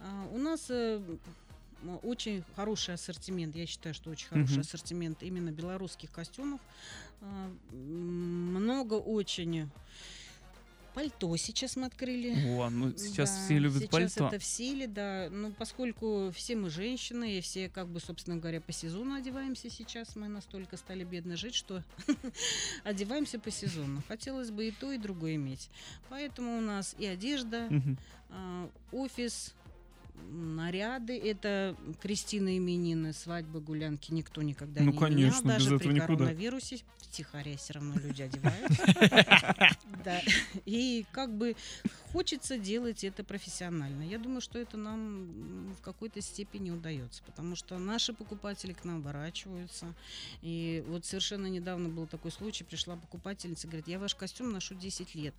а, 0.03 0.27
У 0.33 0.37
нас 0.37 0.67
э, 0.69 1.01
очень 2.03 2.43
хороший 2.55 2.93
ассортимент, 2.95 3.55
я 3.55 3.65
считаю, 3.65 3.93
что 3.93 4.09
очень 4.09 4.27
хороший 4.27 4.61
ассортимент 4.61 5.21
именно 5.23 5.51
белорусских 5.51 6.11
костюмов. 6.11 6.59
А, 7.21 7.49
Много 7.71 8.95
очень 8.95 9.69
пальто 10.95 11.35
сейчас 11.35 11.75
мы 11.75 11.85
открыли. 11.87 12.33
О, 12.57 12.69
ну 12.69 12.91
сейчас 12.97 13.29
Да, 13.29 13.45
все 13.45 13.59
любят 13.59 13.83
сейчас 13.83 13.91
пальто. 13.91 14.27
это 14.27 14.39
в 14.39 14.43
силе, 14.45 14.87
да. 14.87 15.27
Ну, 15.29 15.51
поскольку 15.51 16.31
все 16.33 16.55
мы 16.55 16.69
женщины, 16.69 17.37
и 17.37 17.41
все, 17.41 17.69
как 17.69 17.87
бы, 17.87 17.99
собственно 17.99 18.37
говоря, 18.37 18.61
по 18.61 18.71
сезону 18.71 19.13
одеваемся 19.13 19.69
сейчас, 19.69 20.15
мы 20.15 20.29
настолько 20.29 20.77
стали 20.77 21.03
бедно 21.03 21.35
жить, 21.35 21.53
что 21.53 21.83
одеваемся 22.83 23.37
по 23.39 23.51
сезону. 23.51 24.01
Хотелось 24.07 24.49
бы 24.51 24.69
и 24.69 24.71
то, 24.71 24.91
и 24.91 24.97
другое 24.97 25.35
иметь. 25.35 25.69
Поэтому 26.09 26.57
у 26.57 26.61
нас 26.61 26.95
и 26.97 27.05
одежда, 27.05 27.69
а, 28.29 28.69
офис, 28.91 29.53
наряды. 30.29 31.17
Это 31.17 31.75
крестины 32.01 32.57
именины, 32.57 33.13
свадьбы, 33.13 33.61
гулянки 33.61 34.11
никто 34.11 34.41
никогда 34.41 34.81
Ну, 34.81 34.91
не 34.91 34.97
конечно, 34.97 35.41
менял. 35.47 35.57
без 35.57 35.63
Даже 35.65 35.75
этого 35.75 35.79
при 35.79 35.95
никуда. 35.95 36.07
коронавирусе 36.25 36.79
втихаря 36.99 37.55
все 37.57 37.73
равно 37.73 37.95
люди 37.99 38.21
одеваются. 38.21 39.75
И 40.65 41.05
как 41.11 41.35
бы 41.35 41.55
хочется 42.11 42.57
делать 42.57 43.03
это 43.03 43.23
профессионально. 43.23 44.03
Я 44.03 44.19
думаю, 44.19 44.41
что 44.41 44.59
это 44.59 44.77
нам 44.77 45.73
в 45.73 45.81
какой-то 45.81 46.21
степени 46.21 46.71
удается, 46.71 47.23
потому 47.23 47.55
что 47.55 47.77
наши 47.77 48.13
покупатели 48.13 48.73
к 48.73 48.83
нам 48.83 49.01
ворачиваются. 49.01 49.93
И 50.41 50.83
вот 50.87 51.05
совершенно 51.05 51.47
недавно 51.47 51.89
был 51.89 52.07
такой 52.07 52.31
случай, 52.31 52.63
пришла 52.63 52.95
покупательница, 52.95 53.67
говорит, 53.67 53.87
я 53.87 53.99
ваш 53.99 54.15
костюм 54.15 54.51
ношу 54.51 54.75
10 54.75 55.15
лет. 55.15 55.35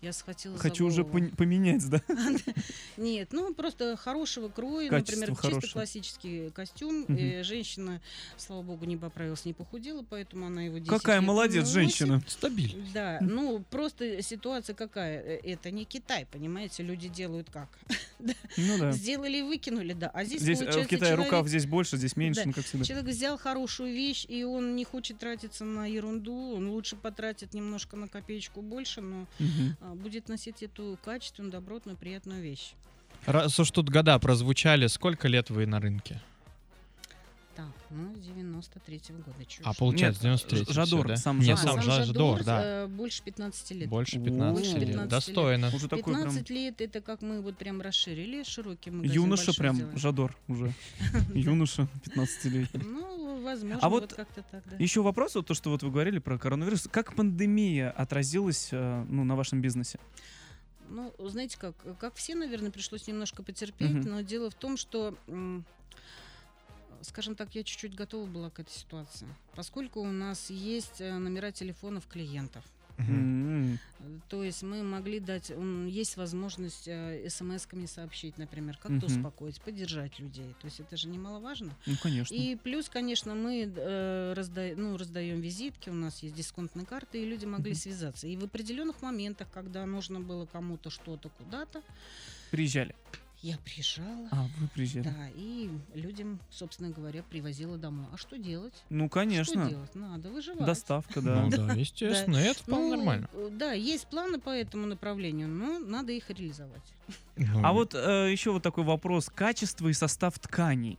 Я 0.00 0.12
схватила 0.12 0.56
за 0.56 0.62
Хочу 0.62 0.86
уже 0.86 1.02
голову». 1.02 1.18
пон- 1.26 1.36
поменять, 1.36 1.88
да? 1.90 2.00
Нет, 2.96 3.30
ну 3.32 3.52
просто 3.52 3.96
хорошего 3.96 4.48
кроя, 4.48 4.88
Качество 4.90 5.16
например, 5.20 5.36
хорошее. 5.36 5.60
чисто 5.62 5.72
классический 5.74 6.50
костюм. 6.50 7.04
Э, 7.08 7.42
женщина, 7.42 8.00
слава 8.36 8.62
богу, 8.62 8.84
не 8.84 8.96
поправилась, 8.96 9.44
не 9.44 9.54
похудела, 9.54 10.04
поэтому 10.08 10.46
она 10.46 10.62
его 10.62 10.78
10 10.78 10.88
Какая 10.88 11.18
лет 11.18 11.26
молодец 11.26 11.62
носит. 11.62 11.72
женщина. 11.74 12.22
Стабильно. 12.28 12.86
Да, 12.94 13.18
ну 13.20 13.64
просто 13.70 14.22
ситуация 14.22 14.74
какая? 14.74 15.20
Э, 15.20 15.40
Это 15.42 15.72
не 15.72 15.84
Китай, 15.84 16.26
понимаете, 16.30 16.84
люди 16.84 17.08
делают 17.08 17.50
как? 17.50 17.68
Ну 18.56 18.78
да. 18.78 18.90
Сделали 18.92 19.38
и 19.38 19.42
выкинули, 19.42 19.92
да. 19.92 20.10
А 20.12 20.24
здесь, 20.24 20.40
Здесь 20.42 20.58
э, 20.58 20.62
в 20.62 20.66
получается, 20.66 20.90
Китае 20.96 21.12
человек, 21.12 21.32
рукав 21.32 21.48
здесь 21.48 21.66
больше, 21.66 21.96
здесь 21.96 22.16
меньше, 22.16 22.40
Да. 22.42 22.46
ну 22.48 22.52
как 22.52 22.64
всегда. 22.64 22.84
человек 22.84 23.06
взял 23.08 23.38
хорошую 23.38 23.92
вещь, 23.94 24.26
и 24.28 24.42
он 24.44 24.74
не 24.76 24.84
хочет 24.84 25.18
тратиться 25.18 25.64
на 25.64 25.86
ерунду, 25.86 26.54
он 26.54 26.68
лучше 26.70 26.96
потратит 26.96 27.54
немножко 27.54 27.96
на 27.96 28.08
копеечку 28.08 28.60
больше, 28.62 29.00
но 29.00 29.26
Мгм. 29.38 29.76
А, 29.90 29.94
будет 29.94 30.28
носить 30.28 30.62
эту 30.62 30.98
качественную, 31.04 31.52
добротную, 31.52 31.96
приятную 31.96 32.42
вещь. 32.42 32.72
Раз 33.26 33.58
уж 33.58 33.70
тут 33.70 33.88
года 33.90 34.18
прозвучали, 34.18 34.86
сколько 34.86 35.28
лет 35.28 35.50
вы 35.50 35.66
на 35.66 35.80
рынке? 35.80 36.20
Так, 37.56 37.66
ну, 37.90 38.14
с 38.14 38.18
93-го 38.28 39.16
года. 39.18 39.44
чё 39.48 39.62
А 39.64 39.74
получается, 39.74 40.22
Нет, 40.28 40.38
93 40.46 40.64
Ж- 40.64 40.68
Жадор, 40.76 41.00
всё, 41.00 41.08
да? 41.08 41.16
сам 41.16 41.40
Нет, 41.40 41.58
Жадор. 41.58 41.82
сам 41.82 41.82
сам 41.92 42.04
Жадор, 42.04 42.44
да. 42.44 42.62
э, 42.84 42.86
больше 42.86 43.22
15 43.24 43.70
лет. 43.72 43.88
Больше 43.88 44.18
О, 44.18 44.24
15 44.24 44.64
лет. 44.64 44.74
15 44.86 45.00
лет. 45.00 45.08
Достойно. 45.08 45.66
Уже 45.74 45.88
такой 45.88 46.14
прям 46.14 46.16
15 46.26 46.50
лет 46.50 46.80
это 46.80 47.00
как 47.00 47.20
мы 47.20 47.40
вот 47.40 47.58
прям 47.58 47.80
расширили 47.80 48.44
широкий 48.44 48.92
магазин. 48.92 49.12
юноша 49.22 49.52
прям, 49.54 49.74
сделали. 49.74 49.96
Жадор 49.98 50.36
уже. 50.46 50.72
Юноша 51.34 51.88
15-летний. 52.04 52.80
Ну, 52.84 53.27
возможно, 53.38 53.80
А 53.82 53.88
вот, 53.88 54.02
вот 54.02 54.14
как-то 54.14 54.42
так, 54.42 54.62
да. 54.68 54.76
Еще 54.76 55.02
вопрос, 55.02 55.34
вот 55.34 55.46
то, 55.46 55.54
что 55.54 55.70
вот 55.70 55.82
вы 55.82 55.90
говорили 55.90 56.18
про 56.18 56.38
коронавирус. 56.38 56.88
Как 56.90 57.14
пандемия 57.14 57.90
отразилась 57.90 58.68
э, 58.72 59.04
ну, 59.08 59.24
на 59.24 59.36
вашем 59.36 59.60
бизнесе? 59.60 59.98
Ну, 60.88 61.12
знаете 61.18 61.58
как, 61.58 61.74
как 61.98 62.14
все, 62.14 62.34
наверное, 62.34 62.70
пришлось 62.70 63.06
немножко 63.06 63.42
потерпеть, 63.42 63.90
Мгм. 63.90 64.10
но 64.10 64.20
дело 64.22 64.48
в 64.50 64.54
том, 64.54 64.76
что, 64.78 65.14
скажем 67.02 67.34
так, 67.34 67.54
я 67.54 67.62
чуть-чуть 67.62 67.94
готова 67.94 68.26
была 68.26 68.48
к 68.50 68.58
этой 68.60 68.72
ситуации, 68.72 69.28
поскольку 69.54 70.00
у 70.00 70.10
нас 70.10 70.48
есть 70.50 71.00
э, 71.00 71.12
номера 71.18 71.50
телефонов 71.52 72.06
клиентов. 72.06 72.64
Э, 72.98 73.76
То 74.28 74.42
есть 74.42 74.62
мы 74.62 74.82
могли 74.82 75.20
дать, 75.20 75.50
есть 75.86 76.16
возможность 76.16 76.88
э, 76.88 77.28
смс-ками 77.28 77.86
сообщить, 77.86 78.38
например, 78.38 78.76
как-то 78.76 79.06
успокоить, 79.06 79.60
поддержать 79.60 80.18
людей. 80.18 80.54
То 80.60 80.66
есть 80.66 80.80
это 80.80 80.96
же 80.96 81.08
немаловажно. 81.08 81.72
Ну, 81.86 81.94
конечно. 82.02 82.34
И 82.34 82.56
плюс, 82.56 82.88
конечно, 82.88 83.34
мы 83.34 83.72
э, 83.74 84.34
разда- 84.34 84.74
ну, 84.76 84.96
раздаем 84.96 85.40
визитки, 85.40 85.90
у 85.90 85.94
нас 85.94 86.22
есть 86.22 86.34
дисконтные 86.34 86.86
карты, 86.86 87.22
и 87.22 87.26
люди 87.26 87.44
могли 87.46 87.74
связаться. 87.74 88.26
И 88.26 88.36
в 88.36 88.44
определенных 88.44 89.02
моментах, 89.02 89.48
когда 89.52 89.86
нужно 89.86 90.20
было 90.20 90.46
кому-то 90.46 90.90
что-то 90.90 91.28
куда-то, 91.30 91.82
Приезжали. 92.50 92.94
Я 93.42 93.56
приезжала. 93.58 94.28
А, 94.30 94.46
вы 94.58 94.68
приезжали. 94.68 95.04
Да, 95.04 95.28
и 95.34 95.70
людям, 95.94 96.40
собственно 96.50 96.90
говоря, 96.90 97.22
привозила 97.22 97.76
домой. 97.78 98.06
А 98.12 98.16
что 98.16 98.36
делать? 98.36 98.74
Ну, 98.90 99.06
Что 99.06 99.14
конечно. 99.14 99.68
делать? 99.68 99.94
Надо 99.94 100.30
выживать. 100.30 100.64
Доставка, 100.66 101.20
да. 101.22 101.42
Ну 101.42 101.50
да, 101.50 101.72
естественно, 101.74 102.36
это 102.36 102.62
вполне 102.62 102.84
Ну, 102.90 102.96
нормально. 102.96 103.30
Да, 103.52 103.72
есть 103.72 104.08
планы 104.08 104.40
по 104.40 104.50
этому 104.50 104.86
направлению, 104.86 105.48
но 105.48 105.78
надо 105.78 106.12
их 106.12 106.28
реализовать. 106.30 106.82
Ну, 107.36 107.64
А 107.64 107.72
вот 107.72 107.94
э, 107.94 108.30
еще 108.32 108.50
вот 108.50 108.62
такой 108.62 108.84
вопрос. 108.84 109.30
Качество 109.32 109.88
и 109.88 109.92
состав 109.92 110.38
тканей. 110.38 110.98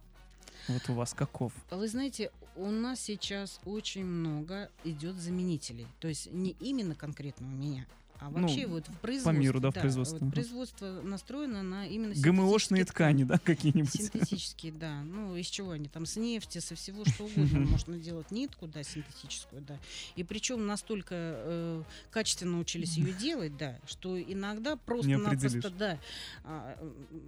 Вот 0.67 0.87
у 0.89 0.93
вас 0.93 1.13
каков? 1.13 1.51
А 1.69 1.75
Вы 1.77 1.87
знаете, 1.87 2.31
У 2.55 2.71
нас 2.71 2.99
сейчас 2.99 3.59
очень 3.63 4.05
много 4.05 4.69
идет 4.83 5.15
заменителей. 5.15 5.87
То 5.99 6.07
есть 6.09 6.31
не 6.31 6.51
именно 6.59 6.93
конкретно 6.93 7.47
у 7.47 7.51
меня, 7.51 7.85
а 8.19 8.29
Ну, 8.29 8.41
вообще 8.41 8.67
вот 8.67 8.87
в 8.87 8.97
производстве. 8.97 9.41
миру, 9.41 9.59
да, 9.59 9.71
в 9.71 9.75
производстве. 9.75 10.19
вот 10.19 10.33
производство 10.33 11.01
настроено 11.01 11.63
на 11.63 11.87
именно 11.87 12.13
ГМОшные 12.15 12.83
ткани, 12.85 13.23
да, 13.23 13.37
какие-нибудь? 13.37 13.91
Синтетические, 13.91 14.73
да. 14.73 15.01
Ну, 15.03 15.35
из 15.37 15.47
чего 15.47 15.71
они 15.71 15.87
там? 15.87 16.05
С 16.05 16.17
нефти, 16.17 16.59
со 16.59 16.75
всего 16.75 17.05
что 17.05 17.25
угодно 17.25 17.59
можно 17.61 17.97
делать 17.97 18.31
нитку, 18.31 18.67
да, 18.67 18.83
синтетическую, 18.83 19.61
да. 19.61 19.77
И 20.15 20.23
причем 20.23 20.67
настолько 20.67 21.15
э, 21.15 21.83
качественно 22.11 22.59
учились 22.59 22.97
ее 22.97 23.13
делать, 23.13 23.55
да, 23.57 23.79
что 23.85 24.21
иногда 24.21 24.75
просто-напросто, 24.75 25.69
да, 25.69 25.97
а, 26.43 26.77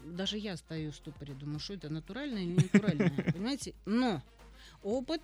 даже 0.06 0.38
я 0.38 0.58
стою 0.58 0.92
в 0.92 0.96
ступоре, 0.96 1.34
думаю, 1.34 1.60
что 1.60 1.74
это 1.74 1.90
натуральное 1.90 2.44
или 2.44 2.56
натуральное, 2.56 3.10
понимаете? 3.34 3.74
Но 3.86 4.22
опыт 4.84 5.22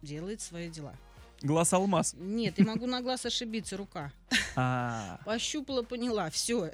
делает 0.00 0.40
свои 0.40 0.70
дела. 0.70 0.94
Глаз 1.42 1.72
алмаз. 1.72 2.14
Нет, 2.18 2.58
я 2.58 2.64
могу 2.64 2.86
на 2.86 3.00
глаз 3.02 3.26
ошибиться, 3.26 3.76
рука. 3.76 4.12
А, 4.56 5.18
Пощупала, 5.24 5.82
поняла, 5.82 6.30
все. 6.30 6.70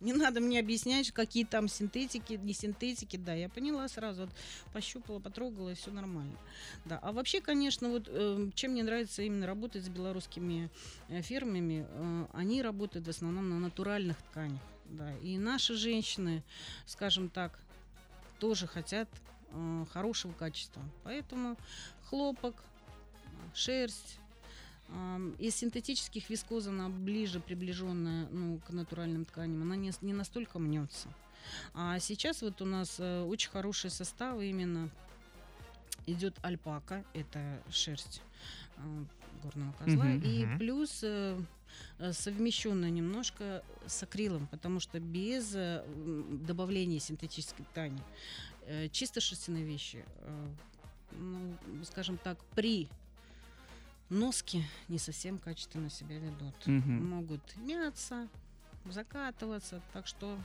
Не 0.00 0.12
надо 0.12 0.40
мне 0.40 0.60
объяснять, 0.60 1.10
какие 1.10 1.44
там 1.44 1.66
синтетики, 1.66 2.34
не 2.34 2.52
синтетики, 2.52 3.16
да, 3.16 3.34
я 3.34 3.48
поняла 3.48 3.88
сразу, 3.88 4.22
вот, 4.26 4.30
пощупала, 4.72 5.18
потрогала, 5.18 5.74
все 5.74 5.90
нормально. 5.90 6.36
Да, 6.84 7.00
а 7.02 7.10
вообще, 7.10 7.40
конечно, 7.40 7.88
вот 7.88 8.04
э, 8.06 8.50
чем 8.54 8.72
мне 8.72 8.84
нравится 8.84 9.22
именно 9.22 9.48
работать 9.48 9.84
с 9.84 9.88
белорусскими 9.88 10.70
э, 11.08 11.20
фирмами, 11.22 11.84
э, 11.88 12.26
они 12.32 12.62
работают 12.62 13.08
в 13.08 13.10
основном 13.10 13.50
на 13.50 13.58
натуральных 13.58 14.16
тканях, 14.30 14.62
да, 14.84 15.12
и 15.16 15.36
наши 15.36 15.74
женщины, 15.74 16.44
скажем 16.86 17.28
так, 17.28 17.58
тоже 18.38 18.68
хотят 18.68 19.08
э, 19.50 19.84
хорошего 19.92 20.32
качества, 20.32 20.82
поэтому 21.02 21.56
хлопок, 22.04 22.54
шерсть, 23.52 24.20
Из 25.38 25.54
синтетических 25.54 26.30
вискоза 26.30 26.70
она 26.70 26.88
ближе 26.88 27.40
приближенная 27.40 28.26
ну, 28.30 28.58
к 28.66 28.70
натуральным 28.70 29.24
тканям, 29.24 29.62
она 29.62 29.76
не, 29.76 29.92
не 30.00 30.14
настолько 30.14 30.58
мнется. 30.58 31.08
А 31.74 31.98
сейчас 31.98 32.42
вот 32.42 32.60
у 32.62 32.64
нас 32.64 32.96
э, 32.98 33.22
очень 33.22 33.50
хорошие 33.50 33.90
составы 33.90 34.48
именно 34.48 34.90
идет 36.06 36.34
альпака, 36.42 37.04
это 37.12 37.62
шерсть 37.70 38.22
э, 38.76 39.04
горного 39.42 39.72
козла, 39.72 40.04
Мгм. 40.04 40.22
и 40.22 40.44
Мгм. 40.46 40.58
плюс 40.58 41.00
э, 41.02 41.38
совмещенная 42.12 42.90
немножко 42.90 43.62
с 43.86 44.02
акрилом, 44.02 44.46
потому 44.48 44.80
что 44.80 44.98
без 45.00 45.54
э, 45.54 45.84
добавления 46.46 46.98
синтетической 46.98 47.64
ткани 47.66 48.02
э, 48.66 48.88
чисто 48.88 49.20
шерстяные 49.20 49.64
вещи, 49.64 50.04
э, 50.16 50.46
ну, 51.12 51.56
скажем 51.84 52.18
так, 52.18 52.42
при 52.54 52.88
носки 54.10 54.64
не 54.88 54.98
совсем 54.98 55.38
качественно 55.38 55.90
себя 55.90 56.18
ведут. 56.18 56.66
мгм. 56.66 57.08
Могут 57.10 57.56
мяться, 57.56 58.28
закатываться, 58.86 59.80
так 59.92 60.06
что 60.06 60.38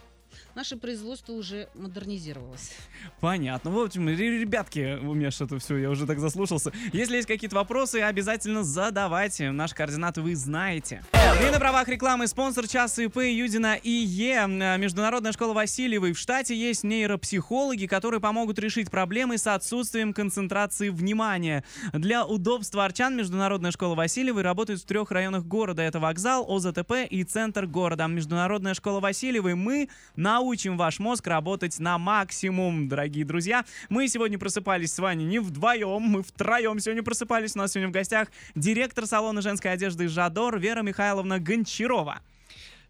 наше 0.55 0.77
производство 0.77 1.33
уже 1.33 1.67
модернизировалось. 1.75 2.71
Понятно. 3.19 3.71
В 3.71 3.79
общем, 3.79 4.07
ре- 4.07 4.39
ребятки, 4.39 4.97
у 5.01 5.13
меня 5.13 5.31
что-то 5.31 5.59
все, 5.59 5.77
я 5.77 5.89
уже 5.89 6.05
так 6.05 6.19
заслушался. 6.19 6.71
Если 6.91 7.15
есть 7.17 7.27
какие-то 7.27 7.55
вопросы, 7.55 7.97
обязательно 8.01 8.63
задавайте. 8.63 9.51
Наши 9.51 9.75
координаты 9.75 10.21
вы 10.21 10.35
знаете. 10.35 11.03
И 11.13 11.51
на 11.51 11.59
правах 11.59 11.87
рекламы 11.87 12.27
спонсор 12.27 12.67
часа 12.67 13.03
ИП 13.03 13.17
Юдина 13.17 13.77
ИЕ. 13.81 14.47
Международная 14.77 15.31
школа 15.31 15.53
Васильевой. 15.53 16.13
В 16.13 16.19
штате 16.19 16.55
есть 16.55 16.83
нейропсихологи, 16.83 17.85
которые 17.85 18.19
помогут 18.19 18.59
решить 18.59 18.89
проблемы 18.91 19.37
с 19.37 19.47
отсутствием 19.47 20.13
концентрации 20.13 20.89
внимания. 20.89 21.63
Для 21.93 22.25
удобства 22.25 22.85
арчан 22.85 23.15
Международная 23.15 23.71
школа 23.71 23.95
Васильевой 23.95 24.43
работает 24.43 24.79
в 24.79 24.85
трех 24.85 25.11
районах 25.11 25.43
города. 25.45 25.81
Это 25.81 25.99
вокзал, 25.99 26.45
ОЗТП 26.49 26.93
и 27.09 27.23
центр 27.23 27.65
города. 27.65 28.07
Международная 28.07 28.73
школа 28.73 28.99
Васильевой. 28.99 29.55
Мы 29.55 29.89
научим 30.23 30.77
ваш 30.77 30.99
мозг 30.99 31.27
работать 31.27 31.77
на 31.79 31.97
максимум, 31.97 32.87
дорогие 32.87 33.25
друзья. 33.25 33.65
Мы 33.89 34.07
сегодня 34.07 34.39
просыпались 34.39 34.93
с 34.93 34.99
вами 34.99 35.23
не 35.23 35.39
вдвоем, 35.39 36.01
мы 36.01 36.23
втроем 36.23 36.79
сегодня 36.79 37.03
просыпались. 37.03 37.55
У 37.55 37.59
нас 37.59 37.73
сегодня 37.73 37.89
в 37.89 37.91
гостях 37.91 38.29
директор 38.55 39.05
салона 39.05 39.41
женской 39.41 39.73
одежды 39.73 40.07
«Жадор» 40.07 40.57
Вера 40.57 40.81
Михайловна 40.81 41.39
Гончарова. 41.39 42.21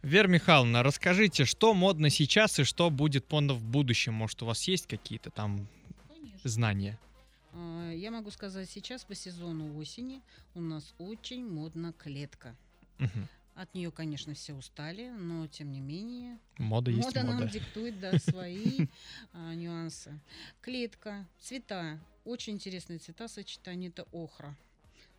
Вера 0.04 0.28
Михайловна, 0.28 0.84
расскажите, 0.84 1.46
что 1.46 1.74
модно 1.74 2.10
сейчас 2.12 2.60
и 2.60 2.63
что 2.63 2.89
будет 2.91 3.32
модно 3.32 3.56
в 3.56 3.63
будущем? 3.63 4.13
Может, 4.13 4.43
у 4.43 4.46
вас 4.46 4.67
есть 4.67 4.86
какие-то 4.86 5.32
там 5.32 5.67
знания? 6.43 7.00
А, 7.54 7.91
Я 7.91 8.12
могу 8.12 8.30
сказать, 8.30 8.69
сейчас 8.69 9.06
по 9.06 9.15
сезону 9.15 9.76
осени 9.80 10.22
у 10.54 10.62
нас 10.62 10.93
очень 11.00 11.48
модна 11.48 11.93
клетка. 11.93 12.56
Мгм. 13.00 13.28
От 13.55 13.73
нее, 13.75 13.91
конечно, 13.91 14.33
все 14.33 14.53
устали, 14.53 15.09
но 15.09 15.45
тем 15.47 15.71
не 15.71 15.79
менее 15.79 16.39
Мода 16.57 16.89
есть 16.89 17.03
мода 17.05 17.23
нам 17.23 17.35
мода. 17.35 17.47
диктует 17.51 17.99
да, 17.99 18.17
свои 18.17 18.87
а, 19.33 19.53
нюансы. 19.53 20.19
Клетка, 20.61 21.27
цвета, 21.39 21.99
очень 22.25 22.53
интересные 22.53 22.97
цвета 22.97 23.27
сочетания. 23.27 23.89
Это 23.89 24.07
охра, 24.11 24.57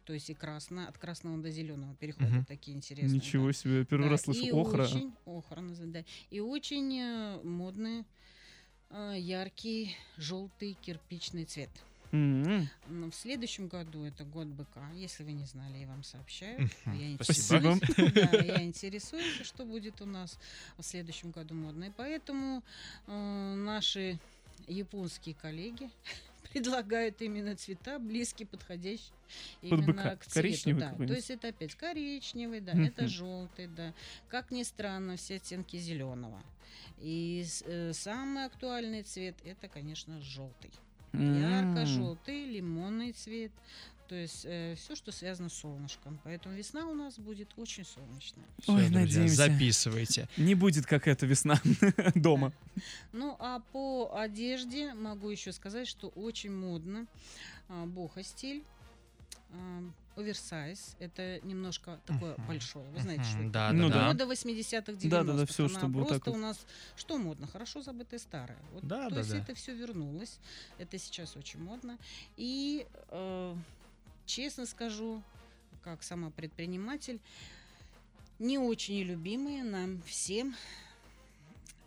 то 0.04 0.12
есть 0.12 0.30
и 0.30 0.34
красное, 0.34 0.86
от 0.88 0.98
красного 0.98 1.38
до 1.38 1.50
зеленого 1.50 1.94
переходят 1.94 2.32
Мгм. 2.32 2.44
такие 2.44 2.76
интересные. 2.76 3.20
да. 3.20 3.24
Ничего 3.24 3.52
себе, 3.52 3.78
я 3.78 3.84
первый 3.84 4.04
Да, 4.06 4.10
раз 4.10 4.22
слышу 4.22 4.44
и 4.44 4.50
охра. 4.50 4.82
Очень, 4.82 5.14
охра, 5.26 5.62
да. 5.86 6.04
И 6.30 6.40
очень 6.40 6.98
э, 6.98 7.40
модный 7.44 8.04
э, 8.90 9.14
яркий 9.16 9.96
желтый 10.16 10.76
кирпичный 10.82 11.44
цвет. 11.44 11.70
М-м. 12.14 12.68
Но 12.88 13.10
в 13.10 13.14
следующем 13.14 13.66
году 13.66 14.04
это 14.04 14.24
год 14.24 14.46
быка. 14.46 14.88
Если 14.94 15.24
вы 15.24 15.32
не 15.32 15.44
знали, 15.46 15.78
я 15.78 15.86
вам 15.88 16.04
сообщаю. 16.04 16.68
Мгм. 16.84 16.98
Я 16.98 17.16
Спасибо. 17.20 17.76
да, 18.14 18.36
я 18.38 18.62
интересуюсь, 18.62 19.42
что 19.44 19.64
будет 19.64 20.00
у 20.00 20.06
нас 20.06 20.38
в 20.78 20.82
следующем 20.84 21.32
году 21.32 21.54
модно. 21.54 21.84
И 21.84 21.90
поэтому 21.96 22.62
э, 23.08 23.54
наши 23.56 24.18
японские 24.68 25.34
коллеги 25.34 25.90
предлагают 26.52 27.20
именно 27.20 27.56
цвета 27.56 27.98
близкие, 27.98 28.46
подходящие 28.46 29.12
Под 29.62 29.72
именно 29.72 29.86
быка. 29.86 30.16
к 30.16 30.24
цвету. 30.24 30.34
Коричневый 30.34 30.80
да. 30.80 31.06
То 31.06 31.14
есть 31.14 31.30
это 31.30 31.48
опять 31.48 31.74
коричневый, 31.74 32.60
да, 32.60 32.74
Мгм. 32.74 32.84
это 32.84 33.08
желтый, 33.08 33.66
да. 33.66 33.92
Как 34.28 34.52
ни 34.52 34.62
странно, 34.62 35.16
все 35.16 35.36
оттенки 35.36 35.76
зеленого. 35.78 36.40
И 36.98 37.44
э, 37.64 37.92
самый 37.92 38.44
актуальный 38.44 39.02
цвет 39.02 39.34
это, 39.44 39.66
конечно, 39.68 40.20
желтый. 40.20 40.70
Ярко-желтый, 41.18 42.44
лимонный 42.46 43.12
цвет. 43.12 43.52
То 44.08 44.14
есть 44.14 44.40
все, 44.40 44.94
что 44.94 45.12
связано 45.12 45.48
с 45.48 45.54
солнышком. 45.54 46.20
Поэтому 46.24 46.54
весна 46.54 46.86
у 46.86 46.94
нас 46.94 47.18
будет 47.18 47.48
очень 47.56 47.86
солнечная. 47.86 48.44
Всё, 48.60 48.74
Ой, 48.74 48.82
друзья, 48.82 49.00
надеемся. 49.00 49.34
записывайте. 49.34 50.28
Не 50.36 50.54
будет 50.54 50.84
как 50.84 51.08
эта 51.08 51.24
весна 51.24 51.58
дома. 52.14 52.52
Ну, 53.12 53.34
а 53.38 53.60
по 53.72 54.14
одежде 54.18 54.92
могу 54.92 55.30
еще 55.30 55.52
сказать, 55.52 55.88
что 55.88 56.08
очень 56.08 56.52
модно 56.52 57.06
а, 57.68 57.86
бохо-стиль, 57.86 58.62
а, 59.52 59.82
оверсайз. 60.16 60.96
Это 60.98 61.40
немножко 61.42 62.00
такое 62.06 62.36
большое. 62.48 62.84
Вы 62.90 63.00
знаете, 63.00 63.24
что 63.24 63.36
Мгм, 63.38 63.44
это? 63.48 63.52
Да, 63.52 63.72
Ну 63.72 63.88
да, 63.88 63.94
да. 63.94 64.00
да. 64.00 64.06
Мода 64.08 64.24
80-х, 64.26 64.92
90-х. 64.92 65.08
Да-да-да, 65.08 65.46
всё, 65.46 65.64
Она 65.66 65.78
чтобы 65.78 65.98
вот 66.00 66.08
просто 66.08 66.24
так 66.24 66.26
вот. 66.34 66.36
у 66.36 66.40
нас... 66.40 66.66
Что 66.96 67.18
модно? 67.18 67.46
Хорошо 67.46 67.82
забытое 67.82 68.18
старое. 68.20 68.58
Вот, 68.72 68.84
Да, 68.86 69.08
то 69.08 69.14
да, 69.14 69.20
есть 69.20 69.30
да. 69.32 69.38
это 69.38 69.54
все 69.54 69.74
вернулось. 69.74 70.38
Это 70.78 70.98
сейчас 70.98 71.36
очень 71.36 71.60
модно. 71.62 71.98
И, 72.36 72.86
э, 73.10 73.56
честно 74.26 74.66
скажу, 74.66 75.22
как 75.82 76.02
сама 76.02 76.30
предприниматель, 76.30 77.20
не 78.38 78.58
очень 78.58 79.00
любимые 79.02 79.62
нам 79.64 80.02
всем 80.02 80.54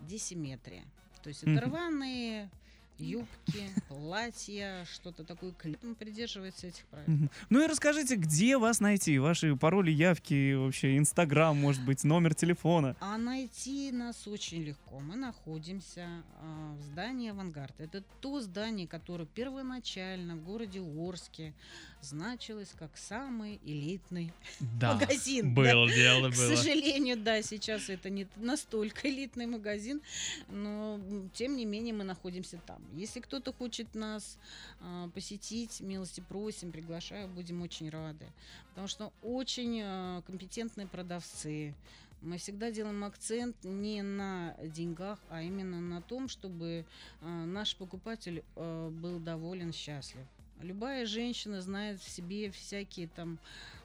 десиметрия. 0.01 0.83
То 1.23 1.29
есть 1.29 1.43
это 1.43 1.61
рваные 1.61 2.49
юбки, 2.99 3.69
платья, 3.87 4.85
что-то 4.91 5.23
такое. 5.23 5.51
Клип 5.51 5.79
придерживается 5.97 6.67
этих 6.67 6.85
правил. 6.85 7.29
Ну 7.49 7.63
и 7.63 7.67
расскажите, 7.67 8.15
где 8.15 8.57
вас 8.57 8.79
найти? 8.79 9.17
Ваши 9.19 9.55
пароли, 9.55 9.91
явки, 9.91 10.53
вообще 10.55 10.97
Инстаграм, 10.97 11.55
может 11.57 11.83
быть, 11.85 12.03
номер 12.03 12.33
телефона. 12.35 12.95
А 12.99 13.17
найти 13.17 13.91
нас 13.91 14.27
очень 14.27 14.63
легко. 14.63 14.99
Мы 14.99 15.15
находимся 15.15 16.07
а, 16.41 16.75
в 16.75 16.81
здании 16.83 17.31
«Авангард». 17.31 17.79
Это 17.79 18.03
то 18.21 18.41
здание, 18.41 18.87
которое 18.87 19.25
первоначально 19.25 20.35
в 20.35 20.43
городе 20.43 20.81
Орске 20.81 21.53
значилось 22.01 22.73
как 22.77 22.95
самый 22.97 23.59
элитный 23.65 24.31
Да, 24.79 24.93
магазин. 24.93 25.53
да. 25.53 25.61
было 25.61 25.89
дело, 25.89 26.29
К 26.31 26.35
было. 26.35 26.55
сожалению, 26.55 27.17
да, 27.17 27.41
сейчас 27.41 27.89
это 27.89 28.09
не 28.09 28.27
настолько 28.35 29.09
элитный 29.09 29.47
магазин, 29.47 30.01
но 30.49 30.99
тем 31.33 31.55
не 31.55 31.65
менее 31.65 31.93
мы 31.93 32.03
находимся 32.03 32.59
там. 32.65 32.81
Если 32.93 33.19
кто-то 33.19 33.53
хочет 33.53 33.93
нас 33.95 34.37
а, 34.79 35.09
посетить, 35.09 35.81
милости 35.81 36.21
просим, 36.21 36.71
приглашаю, 36.71 37.27
будем 37.27 37.61
очень 37.61 37.89
рады. 37.89 38.25
Потому 38.69 38.87
что 38.87 39.11
очень 39.21 39.81
а, 39.83 40.21
компетентные 40.21 40.87
продавцы. 40.87 41.73
Мы 42.21 42.37
всегда 42.37 42.71
делаем 42.71 43.03
акцент 43.03 43.55
не 43.63 44.01
на 44.01 44.55
деньгах, 44.63 45.19
а 45.29 45.41
именно 45.41 45.79
на 45.79 46.01
том, 46.01 46.27
чтобы 46.27 46.85
а, 47.21 47.45
наш 47.45 47.75
покупатель 47.75 48.43
а, 48.55 48.89
был 48.89 49.19
доволен, 49.19 49.71
счастлив. 49.71 50.25
Любая 50.61 51.05
женщина 51.05 51.61
знает 51.61 51.99
в 51.99 52.09
себе 52.09 52.49
всякие 52.49 53.07
там 53.07 53.37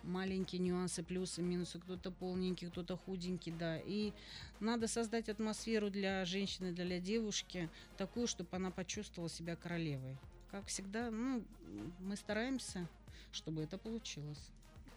маленькие 0.02 0.60
нюансы, 0.60 1.02
плюсы, 1.02 1.42
минусы. 1.42 1.78
Кто-то 1.78 2.10
полненький, 2.10 2.68
кто-то 2.68 2.96
худенький, 2.96 3.52
да. 3.52 3.78
И 3.78 4.12
надо 4.58 4.88
создать 4.88 5.28
атмосферу 5.28 5.90
для 5.90 6.24
женщины, 6.24 6.72
для 6.72 6.98
девушки 6.98 7.68
такую, 7.98 8.26
чтобы 8.26 8.48
она 8.52 8.70
почувствовала 8.70 9.28
себя 9.28 9.54
королевой. 9.54 10.16
Как 10.50 10.66
всегда, 10.66 11.10
ну, 11.10 11.44
мы 12.00 12.16
стараемся, 12.16 12.88
чтобы 13.32 13.62
это 13.62 13.76
получилось. 13.78 14.50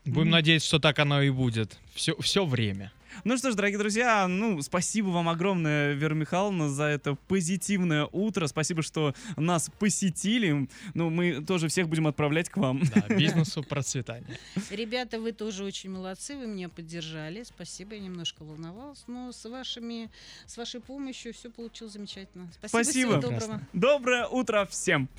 Будем 0.05 0.29
надеяться, 0.29 0.67
что 0.67 0.79
так 0.79 0.99
оно 0.99 1.21
и 1.21 1.29
будет. 1.29 1.77
Все, 1.93 2.15
все 2.19 2.45
время. 2.45 2.91
Ну 3.23 3.37
что 3.37 3.51
ж, 3.51 3.55
дорогие 3.55 3.79
друзья, 3.79 4.27
ну, 4.27 4.61
спасибо 4.61 5.07
вам 5.07 5.29
огромное, 5.29 5.93
Вера 5.93 6.13
Михайловна, 6.13 6.69
за 6.69 6.83
это 6.85 7.15
позитивное 7.27 8.07
утро. 8.11 8.47
Спасибо, 8.47 8.81
что 8.81 9.13
нас 9.37 9.71
посетили. 9.79 10.67
Ну, 10.93 11.09
мы 11.09 11.43
тоже 11.43 11.67
всех 11.69 11.87
будем 11.87 12.07
отправлять 12.07 12.49
к 12.49 12.57
вам. 12.57 12.81
Да, 12.93 13.01
бизнесу 13.15 13.63
процветания. 13.63 14.37
Ребята, 14.69 15.19
вы 15.19 15.31
тоже 15.31 15.63
очень 15.63 15.91
молодцы, 15.91 16.35
вы 16.35 16.47
меня 16.47 16.69
поддержали. 16.69 17.43
Спасибо, 17.43 17.95
я 17.95 18.01
немножко 18.01 18.43
волновалась, 18.43 19.03
но 19.07 19.31
с 19.31 19.49
вашими, 19.49 20.11
с 20.45 20.57
вашей 20.57 20.81
помощью 20.81 21.33
все 21.33 21.49
получилось 21.49 21.93
замечательно. 21.93 22.49
Спасибо, 22.53 22.83
Спасибо. 22.83 23.09
всего 23.19 23.21
доброго. 23.21 23.61
Доброе 23.73 24.27
утро 24.27 24.67
всем! 24.69 25.09